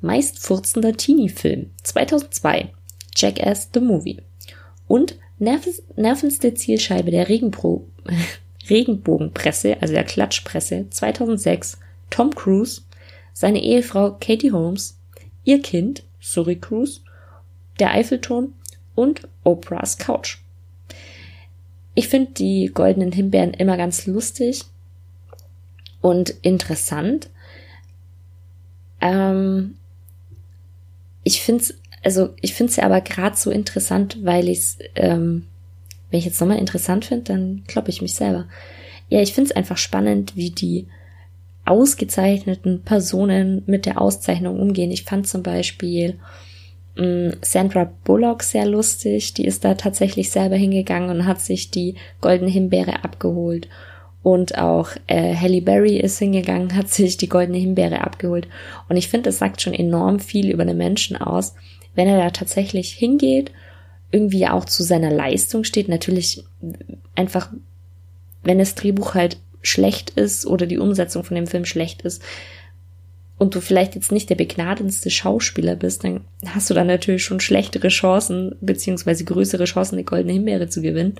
Meist 0.00 0.38
furzender 0.38 0.96
Teenie-Film 0.96 1.70
2002, 1.82 2.70
Jackass 3.14 3.68
the 3.74 3.80
Movie. 3.80 4.22
Und 4.88 5.16
nervenste 5.40 6.54
Zielscheibe 6.54 7.10
der 7.10 7.28
Regenpro 7.28 7.86
Regenbogenpresse, 8.68 9.78
also 9.80 9.94
der 9.94 10.04
Klatschpresse 10.04 10.86
2006 10.90 11.78
Tom 12.10 12.34
Cruise, 12.34 12.82
seine 13.32 13.62
Ehefrau 13.62 14.16
Katie 14.20 14.52
Holmes, 14.52 14.98
ihr 15.44 15.60
Kind 15.62 16.04
Suri 16.20 16.56
Cruise, 16.56 17.00
der 17.78 17.92
Eiffelturm 17.92 18.52
und 18.94 19.28
Oprahs 19.42 19.98
Couch. 19.98 20.38
Ich 21.94 22.08
finde 22.08 22.32
die 22.32 22.70
goldenen 22.72 23.12
Himbeeren 23.12 23.54
immer 23.54 23.76
ganz 23.76 24.06
lustig 24.06 24.64
und 26.00 26.30
interessant. 26.42 27.30
Ähm, 29.00 29.76
ich 31.24 31.42
finde 31.42 31.64
es, 31.64 31.79
also 32.02 32.30
ich 32.40 32.54
finde 32.54 32.70
es 32.70 32.76
ja 32.76 32.84
aber 32.84 33.00
gerade 33.00 33.36
so 33.36 33.50
interessant, 33.50 34.18
weil 34.22 34.48
ich 34.48 34.58
es 34.58 34.78
ähm, 34.96 35.46
wenn 36.10 36.18
ich 36.18 36.24
jetzt 36.24 36.40
nochmal 36.40 36.58
interessant 36.58 37.04
finde, 37.04 37.24
dann 37.24 37.62
kloppe 37.66 37.90
ich 37.90 38.02
mich 38.02 38.14
selber. 38.14 38.46
Ja, 39.08 39.20
ich 39.20 39.32
finde 39.32 39.50
es 39.50 39.56
einfach 39.56 39.76
spannend, 39.76 40.36
wie 40.36 40.50
die 40.50 40.86
ausgezeichneten 41.64 42.82
Personen 42.82 43.62
mit 43.66 43.86
der 43.86 44.00
Auszeichnung 44.00 44.58
umgehen. 44.58 44.90
Ich 44.90 45.04
fand 45.04 45.28
zum 45.28 45.42
Beispiel 45.42 46.18
mh, 46.96 47.04
mm, 47.04 47.32
Sandra 47.42 47.92
Bullock 48.04 48.42
sehr 48.42 48.66
lustig. 48.66 49.34
Die 49.34 49.44
ist 49.44 49.64
da 49.64 49.74
tatsächlich 49.74 50.30
selber 50.30 50.56
hingegangen 50.56 51.10
und 51.10 51.26
hat 51.26 51.40
sich 51.40 51.70
die 51.70 51.94
goldene 52.20 52.50
Himbeere 52.50 53.04
abgeholt. 53.04 53.68
Und 54.22 54.58
auch 54.58 54.90
äh, 55.06 55.34
Halle 55.34 55.62
Berry 55.62 55.96
ist 55.96 56.18
hingegangen, 56.18 56.76
hat 56.76 56.88
sich 56.88 57.16
die 57.16 57.28
goldene 57.28 57.58
Himbeere 57.58 58.02
abgeholt. 58.02 58.48
Und 58.88 58.96
ich 58.96 59.08
finde, 59.08 59.30
das 59.30 59.38
sagt 59.38 59.62
schon 59.62 59.72
enorm 59.72 60.20
viel 60.20 60.50
über 60.50 60.64
den 60.64 60.76
Menschen 60.76 61.16
aus, 61.16 61.54
wenn 61.94 62.06
er 62.06 62.18
da 62.18 62.30
tatsächlich 62.30 62.92
hingeht 62.92 63.50
irgendwie 64.12 64.48
auch 64.48 64.64
zu 64.64 64.82
seiner 64.82 65.10
Leistung 65.10 65.64
steht. 65.64 65.88
Natürlich 65.88 66.44
einfach, 67.14 67.50
wenn 68.42 68.58
das 68.58 68.74
Drehbuch 68.74 69.14
halt 69.14 69.38
schlecht 69.62 70.10
ist 70.10 70.46
oder 70.46 70.66
die 70.66 70.78
Umsetzung 70.78 71.22
von 71.24 71.34
dem 71.34 71.46
Film 71.46 71.64
schlecht 71.64 72.02
ist 72.02 72.22
und 73.38 73.54
du 73.54 73.60
vielleicht 73.60 73.94
jetzt 73.94 74.10
nicht 74.10 74.30
der 74.30 74.34
begnadendste 74.34 75.10
Schauspieler 75.10 75.76
bist, 75.76 76.04
dann 76.04 76.24
hast 76.46 76.68
du 76.70 76.74
dann 76.74 76.86
natürlich 76.86 77.24
schon 77.24 77.40
schlechtere 77.40 77.88
Chancen, 77.88 78.54
beziehungsweise 78.60 79.24
größere 79.24 79.64
Chancen, 79.64 79.96
eine 79.96 80.04
goldene 80.04 80.32
Himbeere 80.32 80.68
zu 80.68 80.82
gewinnen. 80.82 81.14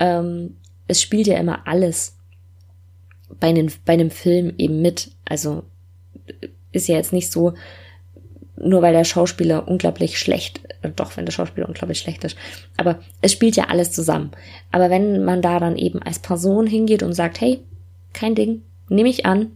Ähm, 0.00 0.56
es 0.86 1.00
spielt 1.00 1.26
ja 1.26 1.38
immer 1.38 1.66
alles 1.66 2.16
bei 3.40 3.48
einem, 3.48 3.70
bei 3.84 3.94
einem 3.94 4.10
Film 4.10 4.54
eben 4.58 4.82
mit. 4.82 5.10
Also 5.24 5.64
ist 6.72 6.88
ja 6.88 6.96
jetzt 6.96 7.12
nicht 7.12 7.30
so, 7.32 7.54
nur 8.56 8.82
weil 8.82 8.92
der 8.92 9.04
Schauspieler 9.04 9.68
unglaublich 9.68 10.18
schlecht, 10.18 10.60
äh, 10.82 10.90
doch 10.94 11.16
wenn 11.16 11.26
der 11.26 11.32
Schauspieler 11.32 11.68
unglaublich 11.68 11.98
schlecht 11.98 12.24
ist, 12.24 12.36
aber 12.76 13.00
es 13.20 13.32
spielt 13.32 13.56
ja 13.56 13.64
alles 13.68 13.92
zusammen. 13.92 14.30
Aber 14.70 14.90
wenn 14.90 15.24
man 15.24 15.42
da 15.42 15.58
dann 15.58 15.76
eben 15.76 16.02
als 16.02 16.18
Person 16.18 16.66
hingeht 16.66 17.02
und 17.02 17.12
sagt, 17.14 17.40
hey, 17.40 17.60
kein 18.12 18.34
Ding, 18.34 18.62
nehme 18.88 19.08
ich 19.08 19.26
an, 19.26 19.52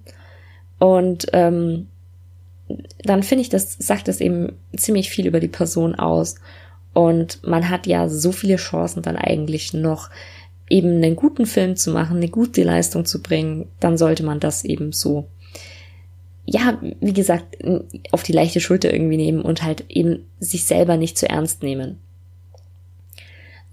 und 0.79 1.27
ähm, 1.33 1.89
dann 3.03 3.23
finde 3.23 3.43
ich, 3.43 3.49
das 3.49 3.77
sagt 3.79 4.09
das 4.09 4.21
eben 4.21 4.53
ziemlich 4.77 5.11
viel 5.11 5.27
über 5.27 5.41
die 5.41 5.49
Person 5.49 5.95
aus. 5.95 6.37
Und 6.93 7.43
man 7.47 7.69
hat 7.69 7.87
ja 7.87 8.09
so 8.09 8.33
viele 8.33 8.57
Chancen 8.57 9.03
dann 9.03 9.17
eigentlich 9.17 9.73
noch 9.73 10.11
eben 10.71 10.97
einen 10.97 11.17
guten 11.17 11.47
Film 11.47 11.77
zu 11.77 11.91
machen, 11.91 12.19
eine 12.19 12.29
gute 12.29 12.63
Leistung 12.63 13.05
zu 13.05 13.23
bringen, 13.23 13.67
dann 13.81 13.97
sollte 13.97 14.23
man 14.23 14.41
das 14.41 14.65
eben 14.65 14.93
so 14.93 15.29
ja, 16.51 16.81
wie 17.01 17.13
gesagt, 17.13 17.59
auf 18.11 18.23
die 18.23 18.33
leichte 18.33 18.61
Schulter 18.61 18.91
irgendwie 18.91 19.19
nehmen 19.19 19.43
und 19.43 19.63
halt 19.63 19.85
eben 19.91 20.25
sich 20.41 20.65
selber 20.65 20.97
nicht 20.97 21.19
zu 21.19 21.29
ernst 21.29 21.63
nehmen. 21.63 21.99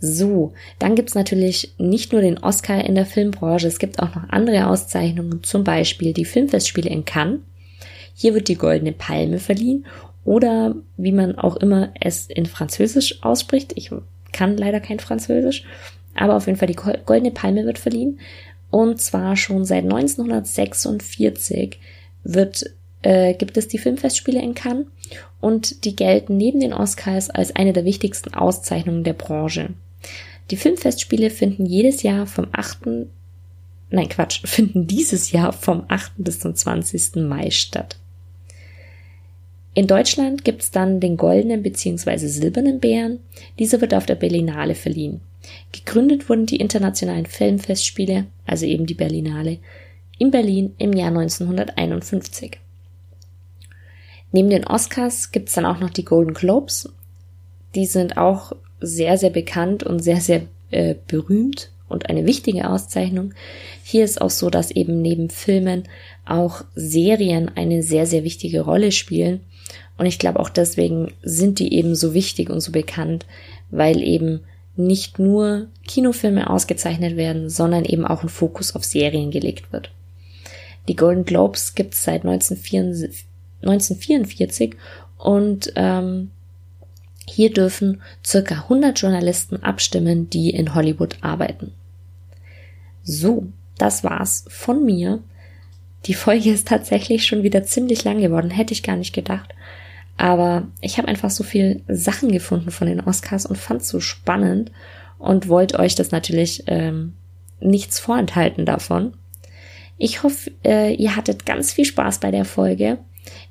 So, 0.01 0.51
dann 0.77 0.95
gibt's 0.95 1.15
natürlich 1.15 1.73
nicht 1.77 2.11
nur 2.11 2.21
den 2.21 2.37
Oscar 2.37 2.83
in 2.83 2.95
der 2.95 3.05
Filmbranche, 3.05 3.67
es 3.67 3.79
gibt 3.79 3.99
auch 3.99 4.13
noch 4.13 4.27
andere 4.27 4.67
Auszeichnungen, 4.67 5.41
zum 5.41 5.63
Beispiel 5.63 6.11
die 6.11 6.25
Filmfestspiele 6.25 6.89
in 6.89 7.05
Cannes. 7.05 7.39
Hier 8.13 8.33
wird 8.33 8.49
die 8.49 8.57
Goldene 8.57 8.91
Palme 8.91 9.39
verliehen 9.39 9.85
oder 10.25 10.75
wie 10.97 11.13
man 11.13 11.37
auch 11.37 11.55
immer 11.55 11.93
es 12.01 12.27
in 12.27 12.45
Französisch 12.45 13.23
ausspricht. 13.23 13.71
Ich 13.75 13.89
kann 14.33 14.57
leider 14.57 14.81
kein 14.81 14.99
Französisch, 14.99 15.63
aber 16.15 16.35
auf 16.35 16.47
jeden 16.47 16.57
Fall 16.57 16.67
die 16.67 16.75
Goldene 16.75 17.31
Palme 17.31 17.65
wird 17.65 17.79
verliehen 17.79 18.19
und 18.71 19.01
zwar 19.01 19.35
schon 19.35 19.65
seit 19.65 19.83
1946 19.83 21.79
wird 22.23 22.65
äh, 23.03 23.33
gibt 23.35 23.55
es 23.57 23.67
die 23.67 23.77
Filmfestspiele 23.77 24.41
in 24.41 24.55
Cannes 24.55 24.87
und 25.39 25.85
die 25.85 25.95
gelten 25.95 26.37
neben 26.37 26.59
den 26.59 26.73
Oscars 26.73 27.29
als 27.29 27.55
eine 27.55 27.71
der 27.71 27.85
wichtigsten 27.85 28.33
Auszeichnungen 28.33 29.03
der 29.03 29.13
Branche. 29.13 29.69
Die 30.51 30.57
Filmfestspiele 30.57 31.29
finden 31.29 31.65
jedes 31.65 32.03
Jahr 32.03 32.25
vom 32.25 32.47
8. 32.51 33.07
Nein, 33.91 34.09
Quatsch, 34.09 34.41
finden 34.45 34.87
dieses 34.87 35.31
Jahr 35.31 35.53
vom 35.53 35.83
8. 35.87 36.13
bis 36.17 36.39
zum 36.39 36.55
20. 36.55 37.17
Mai 37.17 37.51
statt. 37.51 37.97
In 39.75 39.87
Deutschland 39.87 40.45
gibt's 40.45 40.71
dann 40.71 40.99
den 40.99 41.17
goldenen 41.17 41.61
bzw. 41.61 42.17
silbernen 42.27 42.79
Bären. 42.79 43.19
Dieser 43.59 43.81
wird 43.81 43.93
auf 43.93 44.05
der 44.05 44.15
Berlinale 44.15 44.73
verliehen. 44.73 45.19
Gegründet 45.71 46.29
wurden 46.29 46.45
die 46.45 46.57
internationalen 46.57 47.25
Filmfestspiele, 47.25 48.25
also 48.45 48.65
eben 48.65 48.85
die 48.85 48.93
Berlinale, 48.93 49.59
in 50.17 50.31
Berlin 50.31 50.73
im 50.77 50.93
Jahr 50.93 51.09
1951. 51.09 52.59
Neben 54.31 54.49
den 54.49 54.67
Oscars 54.67 55.31
gibt's 55.31 55.53
dann 55.53 55.65
auch 55.65 55.79
noch 55.79 55.89
die 55.89 56.05
Golden 56.05 56.33
Globes. 56.33 56.89
Die 57.73 57.85
sind 57.85 58.17
auch 58.17 58.53
sehr, 58.79 59.17
sehr 59.17 59.29
bekannt 59.29 59.83
und 59.83 59.99
sehr, 59.99 60.21
sehr 60.21 60.43
äh, 60.71 60.95
berühmt 61.07 61.71
und 61.87 62.09
eine 62.09 62.25
wichtige 62.25 62.69
Auszeichnung. 62.69 63.33
Hier 63.83 64.03
ist 64.03 64.21
auch 64.21 64.29
so, 64.29 64.49
dass 64.49 64.71
eben 64.71 65.01
neben 65.01 65.29
Filmen 65.29 65.83
auch 66.25 66.63
Serien 66.75 67.51
eine 67.55 67.83
sehr, 67.83 68.05
sehr 68.05 68.23
wichtige 68.23 68.61
Rolle 68.61 68.91
spielen. 68.91 69.41
Und 69.97 70.05
ich 70.05 70.19
glaube 70.19 70.39
auch 70.39 70.49
deswegen 70.49 71.13
sind 71.21 71.59
die 71.59 71.73
eben 71.73 71.95
so 71.95 72.13
wichtig 72.13 72.49
und 72.49 72.59
so 72.59 72.71
bekannt, 72.71 73.25
weil 73.69 74.01
eben 74.01 74.41
nicht 74.75 75.19
nur 75.19 75.67
Kinofilme 75.87 76.49
ausgezeichnet 76.49 77.15
werden, 77.15 77.49
sondern 77.49 77.85
eben 77.85 78.05
auch 78.05 78.23
ein 78.23 78.29
Fokus 78.29 78.75
auf 78.75 78.83
Serien 78.83 79.31
gelegt 79.31 79.71
wird. 79.71 79.91
Die 80.87 80.95
Golden 80.95 81.25
Globes 81.25 81.75
gibt 81.75 81.93
es 81.93 82.03
seit 82.03 82.25
1944 82.25 84.75
und 85.17 85.71
ähm, 85.75 86.31
hier 87.27 87.51
dürfen 87.51 88.01
circa 88.23 88.53
100 88.55 88.99
Journalisten 88.99 89.63
abstimmen, 89.63 90.29
die 90.29 90.51
in 90.51 90.75
Hollywood 90.75 91.17
arbeiten. 91.21 91.71
So, 93.03 93.47
das 93.77 94.03
war's 94.03 94.45
von 94.47 94.85
mir. 94.85 95.19
Die 96.05 96.13
Folge 96.13 96.51
ist 96.51 96.67
tatsächlich 96.67 97.25
schon 97.25 97.43
wieder 97.43 97.63
ziemlich 97.63 98.03
lang 98.03 98.19
geworden, 98.19 98.51
hätte 98.51 98.73
ich 98.73 98.83
gar 98.83 98.95
nicht 98.95 99.13
gedacht. 99.13 99.55
Aber 100.17 100.67
ich 100.81 100.97
habe 100.97 101.07
einfach 101.07 101.29
so 101.29 101.43
viel 101.43 101.83
Sachen 101.87 102.31
gefunden 102.31 102.71
von 102.71 102.87
den 102.87 103.01
Oscars 103.01 103.45
und 103.45 103.57
fand 103.57 103.83
so 103.83 103.99
spannend 103.99 104.71
und 105.17 105.49
wollte 105.49 105.79
euch 105.79 105.95
das 105.95 106.11
natürlich 106.11 106.63
ähm, 106.67 107.13
nichts 107.59 107.99
vorenthalten 107.99 108.65
davon. 108.65 109.13
Ich 109.97 110.23
hoffe, 110.23 110.51
äh, 110.63 110.93
ihr 110.93 111.15
hattet 111.15 111.45
ganz 111.45 111.73
viel 111.73 111.85
Spaß 111.85 112.19
bei 112.19 112.31
der 112.31 112.45
Folge. 112.45 112.99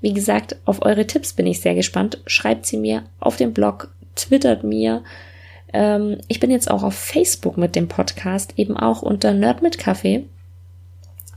Wie 0.01 0.13
gesagt, 0.13 0.57
auf 0.65 0.83
eure 0.83 1.07
Tipps 1.07 1.33
bin 1.33 1.47
ich 1.47 1.61
sehr 1.61 1.75
gespannt. 1.75 2.21
Schreibt 2.27 2.67
sie 2.67 2.77
mir 2.77 3.05
auf 3.19 3.37
dem 3.37 3.53
Blog, 3.53 3.93
twittert 4.15 4.63
mir. 4.63 5.03
Ähm, 5.73 6.19
ich 6.29 6.41
bin 6.41 6.51
jetzt 6.51 6.71
auch 6.71 6.83
auf 6.83 6.95
Facebook 6.95 7.57
mit 7.57 7.75
dem 7.75 7.89
Podcast, 7.89 8.55
eben 8.57 8.77
auch 8.77 9.03
unter 9.03 9.33
Nerd 9.33 9.63
mit 9.63 9.79
Kaffee. 9.79 10.25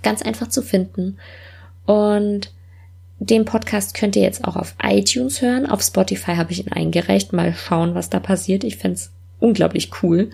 Ganz 0.04 0.22
einfach 0.22 0.50
zu 0.50 0.62
finden. 0.62 1.18
Und 1.86 2.52
den 3.20 3.46
Podcast 3.46 3.96
könnt 3.96 4.16
ihr 4.16 4.22
jetzt 4.22 4.46
auch 4.46 4.56
auf 4.56 4.76
iTunes 4.84 5.42
hören. 5.42 5.66
Auf 5.66 5.82
Spotify 5.82 6.36
habe 6.36 6.52
ich 6.52 6.66
ihn 6.66 6.72
eingereicht. 6.72 7.34
Mal 7.34 7.54
schauen, 7.54 7.96
was 7.96 8.10
da 8.10 8.20
passiert. 8.20 8.64
Ich 8.64 8.78
finde 8.78 8.96
es 8.96 9.12
unglaublich 9.40 9.92
cool. 10.04 10.30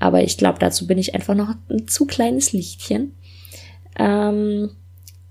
Aber 0.00 0.22
ich 0.22 0.36
glaube, 0.36 0.58
dazu 0.58 0.86
bin 0.86 0.98
ich 0.98 1.14
einfach 1.14 1.34
noch 1.34 1.54
ein 1.70 1.86
zu 1.86 2.06
kleines 2.06 2.52
Lichtchen. 2.52 3.14
Ähm, 3.98 4.70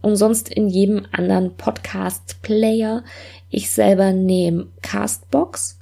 und 0.01 0.15
sonst 0.15 0.49
in 0.49 0.69
jedem 0.69 1.05
anderen 1.11 1.55
Podcast-Player. 1.55 3.03
Ich 3.49 3.71
selber 3.71 4.11
nehme 4.11 4.67
Castbox, 4.81 5.79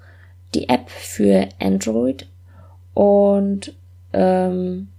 die 0.53 0.69
App 0.69 0.89
für 0.89 1.49
Android 1.59 2.27
und 2.93 3.73
ähm, 4.13 4.89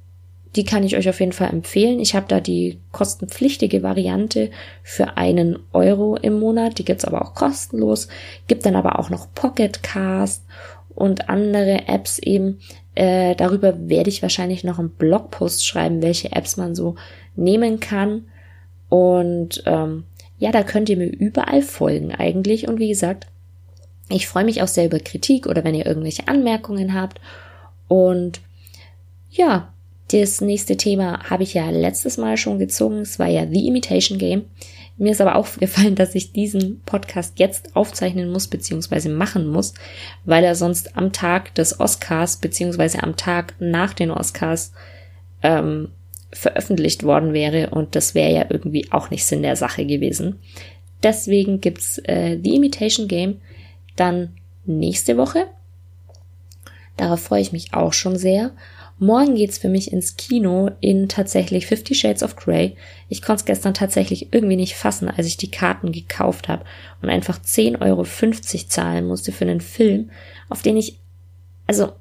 die 0.56 0.64
kann 0.64 0.84
ich 0.84 0.96
euch 0.96 1.08
auf 1.08 1.20
jeden 1.20 1.32
Fall 1.32 1.50
empfehlen. 1.50 1.98
Ich 1.98 2.14
habe 2.14 2.26
da 2.28 2.40
die 2.40 2.78
kostenpflichtige 2.92 3.82
Variante 3.82 4.50
für 4.82 5.16
einen 5.16 5.58
Euro 5.72 6.16
im 6.16 6.38
Monat. 6.38 6.78
Die 6.78 6.84
gibt's 6.84 7.04
aber 7.04 7.22
auch 7.22 7.34
kostenlos. 7.34 8.08
Gibt 8.48 8.66
dann 8.66 8.76
aber 8.76 8.98
auch 8.98 9.08
noch 9.08 9.32
Pocket 9.34 9.82
Cast 9.82 10.44
und 10.94 11.30
andere 11.30 11.88
Apps 11.88 12.18
eben. 12.18 12.60
Äh, 12.94 13.34
darüber 13.34 13.88
werde 13.88 14.10
ich 14.10 14.20
wahrscheinlich 14.20 14.62
noch 14.62 14.78
einen 14.78 14.90
Blogpost 14.90 15.66
schreiben, 15.66 16.02
welche 16.02 16.32
Apps 16.32 16.58
man 16.58 16.74
so 16.74 16.96
nehmen 17.34 17.80
kann. 17.80 18.26
Und 18.90 19.62
ähm, 19.64 20.04
ja, 20.38 20.50
da 20.50 20.62
könnt 20.62 20.90
ihr 20.90 20.98
mir 20.98 21.06
überall 21.06 21.62
folgen 21.62 22.14
eigentlich. 22.14 22.68
Und 22.68 22.78
wie 22.78 22.88
gesagt, 22.88 23.26
ich 24.10 24.28
freue 24.28 24.44
mich 24.44 24.60
auch 24.60 24.68
sehr 24.68 24.84
über 24.84 24.98
Kritik 24.98 25.46
oder 25.46 25.64
wenn 25.64 25.74
ihr 25.74 25.86
irgendwelche 25.86 26.28
Anmerkungen 26.28 26.92
habt. 26.92 27.20
Und 27.88 28.42
ja, 29.30 29.71
das 30.12 30.40
nächste 30.40 30.76
Thema 30.76 31.30
habe 31.30 31.42
ich 31.42 31.54
ja 31.54 31.70
letztes 31.70 32.18
Mal 32.18 32.36
schon 32.36 32.58
gezogen. 32.58 33.00
Es 33.00 33.18
war 33.18 33.28
ja 33.28 33.46
The 33.46 33.66
Imitation 33.66 34.18
Game. 34.18 34.44
Mir 34.98 35.12
ist 35.12 35.20
aber 35.20 35.36
aufgefallen, 35.36 35.94
dass 35.94 36.14
ich 36.14 36.32
diesen 36.32 36.80
Podcast 36.82 37.38
jetzt 37.38 37.74
aufzeichnen 37.74 38.30
muss 38.30 38.46
beziehungsweise 38.46 39.08
machen 39.08 39.46
muss, 39.48 39.74
weil 40.24 40.44
er 40.44 40.54
sonst 40.54 40.96
am 40.96 41.12
Tag 41.12 41.54
des 41.54 41.80
Oscars 41.80 42.36
beziehungsweise 42.36 43.02
am 43.02 43.16
Tag 43.16 43.54
nach 43.58 43.94
den 43.94 44.10
Oscars 44.10 44.72
ähm, 45.42 45.88
veröffentlicht 46.32 47.02
worden 47.02 47.32
wäre 47.34 47.70
und 47.70 47.94
das 47.94 48.14
wäre 48.14 48.32
ja 48.32 48.46
irgendwie 48.48 48.90
auch 48.90 49.10
nicht 49.10 49.26
Sinn 49.26 49.42
der 49.42 49.56
Sache 49.56 49.84
gewesen. 49.84 50.38
Deswegen 51.02 51.60
gibt's 51.60 51.98
äh, 51.98 52.38
The 52.42 52.54
Imitation 52.54 53.08
Game 53.08 53.40
dann 53.96 54.34
nächste 54.64 55.16
Woche. 55.16 55.46
Darauf 56.96 57.20
freue 57.20 57.42
ich 57.42 57.52
mich 57.52 57.74
auch 57.74 57.92
schon 57.92 58.16
sehr. 58.16 58.52
Morgen 59.02 59.34
geht's 59.34 59.58
für 59.58 59.68
mich 59.68 59.92
ins 59.92 60.16
Kino 60.16 60.70
in 60.80 61.08
tatsächlich 61.08 61.66
Fifty 61.66 61.92
Shades 61.92 62.22
of 62.22 62.36
Grey. 62.36 62.76
Ich 63.08 63.20
konnte 63.20 63.40
es 63.40 63.44
gestern 63.46 63.74
tatsächlich 63.74 64.32
irgendwie 64.32 64.54
nicht 64.54 64.76
fassen, 64.76 65.08
als 65.08 65.26
ich 65.26 65.36
die 65.36 65.50
Karten 65.50 65.90
gekauft 65.90 66.46
habe 66.46 66.64
und 67.02 67.08
einfach 67.08 67.40
10,50 67.40 67.80
Euro 67.80 68.04
zahlen 68.04 69.08
musste 69.08 69.32
für 69.32 69.44
einen 69.44 69.60
Film, 69.60 70.10
auf 70.48 70.62
den 70.62 70.76
ich, 70.76 71.00
also 71.66 71.94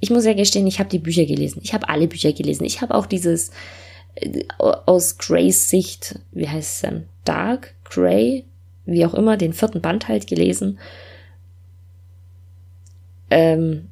ich 0.00 0.10
muss 0.10 0.24
ja 0.24 0.34
gestehen, 0.34 0.66
ich 0.66 0.80
habe 0.80 0.90
die 0.90 0.98
Bücher 0.98 1.26
gelesen. 1.26 1.60
Ich 1.62 1.72
habe 1.74 1.88
alle 1.88 2.08
Bücher 2.08 2.32
gelesen. 2.32 2.64
Ich 2.64 2.82
habe 2.82 2.92
auch 2.92 3.06
dieses 3.06 3.52
äh, 4.16 4.42
aus 4.58 5.16
Greys 5.18 5.70
Sicht, 5.70 6.18
wie 6.32 6.48
heißt 6.48 6.74
es 6.74 6.80
denn? 6.80 7.04
Dark, 7.24 7.72
Grey, 7.84 8.46
wie 8.84 9.06
auch 9.06 9.14
immer, 9.14 9.36
den 9.36 9.52
vierten 9.52 9.80
Band 9.80 10.08
halt 10.08 10.26
gelesen. 10.26 10.80
Ähm, 13.30 13.90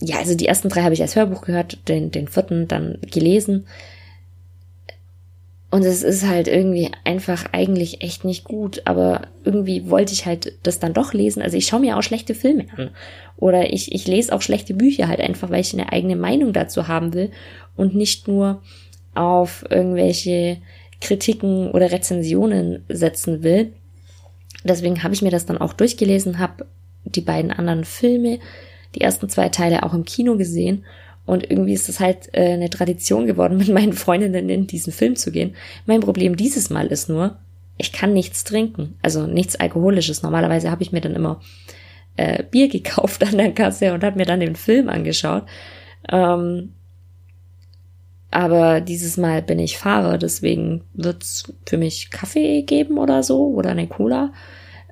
ja, 0.00 0.18
also 0.18 0.34
die 0.34 0.46
ersten 0.46 0.68
drei 0.68 0.82
habe 0.82 0.94
ich 0.94 1.02
als 1.02 1.16
Hörbuch 1.16 1.42
gehört, 1.42 1.88
den, 1.88 2.10
den 2.10 2.28
vierten 2.28 2.68
dann 2.68 2.98
gelesen. 3.02 3.66
Und 5.70 5.84
es 5.84 6.02
ist 6.02 6.26
halt 6.26 6.48
irgendwie 6.48 6.90
einfach 7.04 7.46
eigentlich 7.52 8.02
echt 8.02 8.24
nicht 8.24 8.42
gut, 8.42 8.82
aber 8.86 9.28
irgendwie 9.44 9.88
wollte 9.88 10.12
ich 10.12 10.26
halt 10.26 10.58
das 10.64 10.80
dann 10.80 10.94
doch 10.94 11.12
lesen. 11.12 11.42
Also 11.42 11.56
ich 11.56 11.66
schaue 11.66 11.80
mir 11.80 11.96
auch 11.96 12.02
schlechte 12.02 12.34
Filme 12.34 12.66
an. 12.76 12.90
Oder 13.36 13.72
ich, 13.72 13.92
ich 13.92 14.06
lese 14.08 14.34
auch 14.34 14.42
schlechte 14.42 14.74
Bücher 14.74 15.06
halt 15.06 15.20
einfach, 15.20 15.48
weil 15.50 15.60
ich 15.60 15.72
eine 15.72 15.92
eigene 15.92 16.16
Meinung 16.16 16.52
dazu 16.52 16.88
haben 16.88 17.14
will 17.14 17.30
und 17.76 17.94
nicht 17.94 18.26
nur 18.26 18.62
auf 19.14 19.64
irgendwelche 19.70 20.58
Kritiken 21.00 21.70
oder 21.70 21.92
Rezensionen 21.92 22.84
setzen 22.88 23.44
will. 23.44 23.72
Deswegen 24.64 25.02
habe 25.02 25.14
ich 25.14 25.22
mir 25.22 25.30
das 25.30 25.46
dann 25.46 25.58
auch 25.58 25.72
durchgelesen, 25.72 26.38
habe 26.40 26.66
die 27.04 27.22
beiden 27.22 27.52
anderen 27.52 27.84
Filme, 27.84 28.40
die 28.94 29.00
ersten 29.00 29.28
zwei 29.28 29.48
Teile 29.48 29.82
auch 29.82 29.94
im 29.94 30.04
Kino 30.04 30.36
gesehen 30.36 30.84
und 31.26 31.48
irgendwie 31.48 31.74
ist 31.74 31.88
es 31.88 32.00
halt 32.00 32.28
äh, 32.32 32.54
eine 32.54 32.70
Tradition 32.70 33.26
geworden, 33.26 33.56
mit 33.58 33.68
meinen 33.68 33.92
Freundinnen 33.92 34.48
in 34.48 34.66
diesen 34.66 34.92
Film 34.92 35.16
zu 35.16 35.30
gehen. 35.30 35.54
Mein 35.86 36.00
Problem 36.00 36.36
dieses 36.36 36.70
Mal 36.70 36.88
ist 36.88 37.08
nur, 37.08 37.38
ich 37.76 37.92
kann 37.92 38.12
nichts 38.12 38.44
trinken. 38.44 38.98
Also 39.00 39.26
nichts 39.26 39.56
Alkoholisches. 39.56 40.22
Normalerweise 40.22 40.70
habe 40.70 40.82
ich 40.82 40.92
mir 40.92 41.00
dann 41.00 41.14
immer 41.14 41.40
äh, 42.16 42.42
Bier 42.42 42.68
gekauft 42.68 43.22
an 43.28 43.38
der 43.38 43.52
Kasse 43.52 43.94
und 43.94 44.02
habe 44.02 44.18
mir 44.18 44.26
dann 44.26 44.40
den 44.40 44.56
Film 44.56 44.88
angeschaut. 44.88 45.44
Ähm, 46.10 46.72
aber 48.32 48.80
dieses 48.80 49.16
Mal 49.16 49.42
bin 49.42 49.58
ich 49.58 49.78
Fahrer, 49.78 50.18
deswegen 50.18 50.82
wird's 50.94 51.52
für 51.66 51.78
mich 51.78 52.10
Kaffee 52.10 52.62
geben 52.62 52.98
oder 52.98 53.22
so 53.22 53.48
oder 53.48 53.70
eine 53.70 53.88
Cola. 53.88 54.32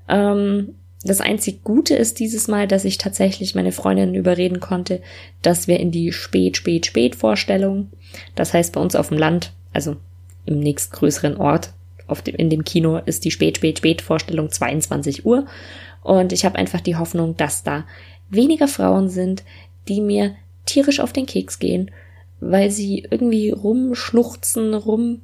Ähm, 0.09 0.75
das 1.05 1.21
einzig 1.21 1.63
Gute 1.63 1.95
ist 1.95 2.19
dieses 2.19 2.49
Mal, 2.49 2.67
dass 2.67 2.85
ich 2.85 2.99
tatsächlich 2.99 3.55
meine 3.55 3.73
Freundin 3.73 4.15
überreden 4.15 4.61
konnte, 4.61 5.01
dass 5.43 5.69
wir 5.69 5.79
in 5.79 5.91
die 5.91 6.13
Spät, 6.13 6.57
Spät, 6.57 6.87
Spät 6.87 7.15
Vorstellung, 7.15 7.91
das 8.35 8.53
heißt 8.53 8.73
bei 8.73 8.81
uns 8.81 8.97
auf 8.97 9.09
dem 9.09 9.19
Land, 9.19 9.53
also 9.73 9.97
im 10.45 10.59
nächstgrößeren 10.59 11.37
Ort, 11.37 11.73
auf 12.09 12.23
dem, 12.23 12.35
in 12.35 12.51
dem 12.51 12.65
Kino 12.65 12.99
ist 13.05 13.25
die 13.25 13.31
Spät, 13.31 13.59
Spät, 13.59 13.79
Spät 13.79 14.03
Vorstellung 14.03 14.51
22 14.51 15.25
Uhr. 15.25 15.47
Und 16.03 16.33
ich 16.33 16.45
habe 16.45 16.57
einfach 16.57 16.81
die 16.81 16.97
Hoffnung, 16.97 17.37
dass 17.37 17.63
da 17.63 17.85
weniger 18.31 18.67
Frauen 18.67 19.09
sind, 19.09 19.45
die 19.89 20.01
mir 20.01 20.35
tierisch 20.65 21.01
auf 21.01 21.13
den 21.13 21.27
Keks 21.27 21.59
gehen, 21.59 21.91
weil 22.41 22.71
sie 22.71 23.07
irgendwie 23.11 23.51
rumschluchzen, 23.51 24.75
rum, 24.75 25.23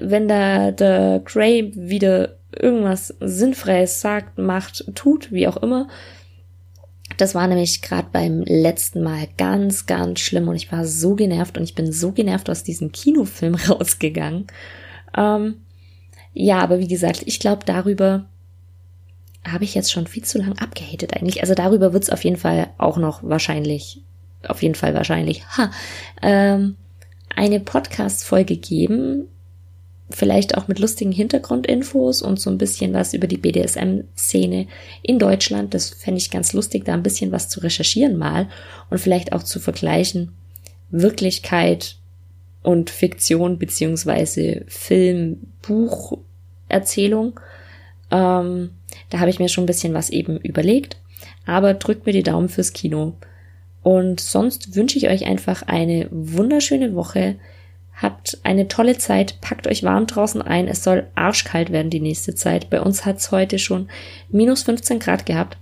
wenn 0.00 0.28
da 0.28 0.70
der 0.70 1.20
Gray 1.24 1.72
wieder 1.74 2.36
irgendwas 2.52 3.14
Sinnfreies 3.20 4.00
sagt, 4.00 4.38
macht, 4.38 4.84
tut, 4.94 5.32
wie 5.32 5.48
auch 5.48 5.56
immer. 5.56 5.88
Das 7.16 7.34
war 7.34 7.46
nämlich 7.46 7.82
gerade 7.82 8.08
beim 8.10 8.42
letzten 8.42 9.02
Mal 9.02 9.28
ganz, 9.36 9.86
ganz 9.86 10.20
schlimm 10.20 10.48
und 10.48 10.56
ich 10.56 10.72
war 10.72 10.84
so 10.84 11.14
genervt 11.14 11.56
und 11.56 11.64
ich 11.64 11.74
bin 11.74 11.92
so 11.92 12.12
genervt 12.12 12.50
aus 12.50 12.64
diesem 12.64 12.92
Kinofilm 12.92 13.54
rausgegangen. 13.68 14.46
Ähm, 15.16 15.56
ja, 16.32 16.58
aber 16.58 16.80
wie 16.80 16.88
gesagt, 16.88 17.22
ich 17.26 17.38
glaube, 17.38 17.64
darüber 17.64 18.26
habe 19.46 19.64
ich 19.64 19.74
jetzt 19.74 19.92
schon 19.92 20.06
viel 20.06 20.24
zu 20.24 20.38
lang 20.38 20.58
abgehatet 20.58 21.14
eigentlich. 21.14 21.42
Also 21.42 21.54
darüber 21.54 21.92
wird 21.92 22.04
es 22.04 22.10
auf 22.10 22.24
jeden 22.24 22.38
Fall 22.38 22.68
auch 22.78 22.96
noch 22.96 23.22
wahrscheinlich, 23.22 24.02
auf 24.48 24.62
jeden 24.62 24.74
Fall 24.74 24.94
wahrscheinlich, 24.94 25.46
ha, 25.46 25.70
ähm, 26.22 26.76
eine 27.36 27.60
Podcast-Folge 27.60 28.56
geben, 28.56 29.28
vielleicht 30.10 30.56
auch 30.56 30.68
mit 30.68 30.78
lustigen 30.78 31.12
Hintergrundinfos 31.12 32.22
und 32.22 32.38
so 32.38 32.50
ein 32.50 32.58
bisschen 32.58 32.92
was 32.92 33.14
über 33.14 33.26
die 33.26 33.38
BDSM-Szene 33.38 34.66
in 35.02 35.18
Deutschland. 35.18 35.74
Das 35.74 35.90
fände 35.90 36.18
ich 36.18 36.30
ganz 36.30 36.52
lustig, 36.52 36.84
da 36.84 36.94
ein 36.94 37.02
bisschen 37.02 37.32
was 37.32 37.48
zu 37.48 37.60
recherchieren 37.60 38.16
mal 38.16 38.48
und 38.90 38.98
vielleicht 38.98 39.32
auch 39.32 39.42
zu 39.42 39.60
vergleichen 39.60 40.32
Wirklichkeit 40.90 41.96
und 42.62 42.90
Fiktion 42.90 43.58
beziehungsweise 43.58 44.64
Film, 44.68 45.40
Buch, 45.62 46.18
Erzählung. 46.68 47.40
Ähm, 48.10 48.70
da 49.10 49.20
habe 49.20 49.30
ich 49.30 49.38
mir 49.38 49.48
schon 49.48 49.64
ein 49.64 49.68
bisschen 49.68 49.94
was 49.94 50.10
eben 50.10 50.38
überlegt. 50.38 50.96
Aber 51.46 51.74
drückt 51.74 52.06
mir 52.06 52.12
die 52.12 52.22
Daumen 52.22 52.48
fürs 52.48 52.72
Kino. 52.72 53.14
Und 53.82 54.20
sonst 54.20 54.76
wünsche 54.76 54.96
ich 54.98 55.08
euch 55.08 55.26
einfach 55.26 55.62
eine 55.62 56.08
wunderschöne 56.10 56.94
Woche. 56.94 57.36
Habt 57.96 58.38
eine 58.42 58.68
tolle 58.68 58.98
Zeit, 58.98 59.40
packt 59.40 59.66
euch 59.66 59.82
warm 59.82 60.06
draußen 60.06 60.42
ein. 60.42 60.66
Es 60.66 60.82
soll 60.82 61.06
arschkalt 61.14 61.70
werden 61.70 61.90
die 61.90 62.00
nächste 62.00 62.34
Zeit. 62.34 62.68
Bei 62.70 62.80
uns 62.80 63.06
hat 63.06 63.18
es 63.18 63.30
heute 63.30 63.58
schon 63.58 63.88
minus 64.30 64.64
15 64.64 64.98
Grad 64.98 65.26
gehabt. 65.26 65.56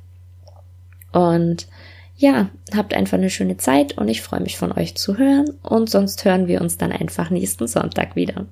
Und 1.12 1.68
ja, 2.16 2.48
habt 2.74 2.94
einfach 2.94 3.18
eine 3.18 3.30
schöne 3.30 3.58
Zeit 3.58 3.98
und 3.98 4.08
ich 4.08 4.22
freue 4.22 4.40
mich 4.40 4.56
von 4.56 4.72
euch 4.72 4.94
zu 4.94 5.18
hören. 5.18 5.50
Und 5.62 5.90
sonst 5.90 6.24
hören 6.24 6.46
wir 6.46 6.60
uns 6.60 6.78
dann 6.78 6.92
einfach 6.92 7.30
nächsten 7.30 7.66
Sonntag 7.66 8.16
wieder. 8.16 8.46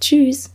Tschüss! 0.00 0.52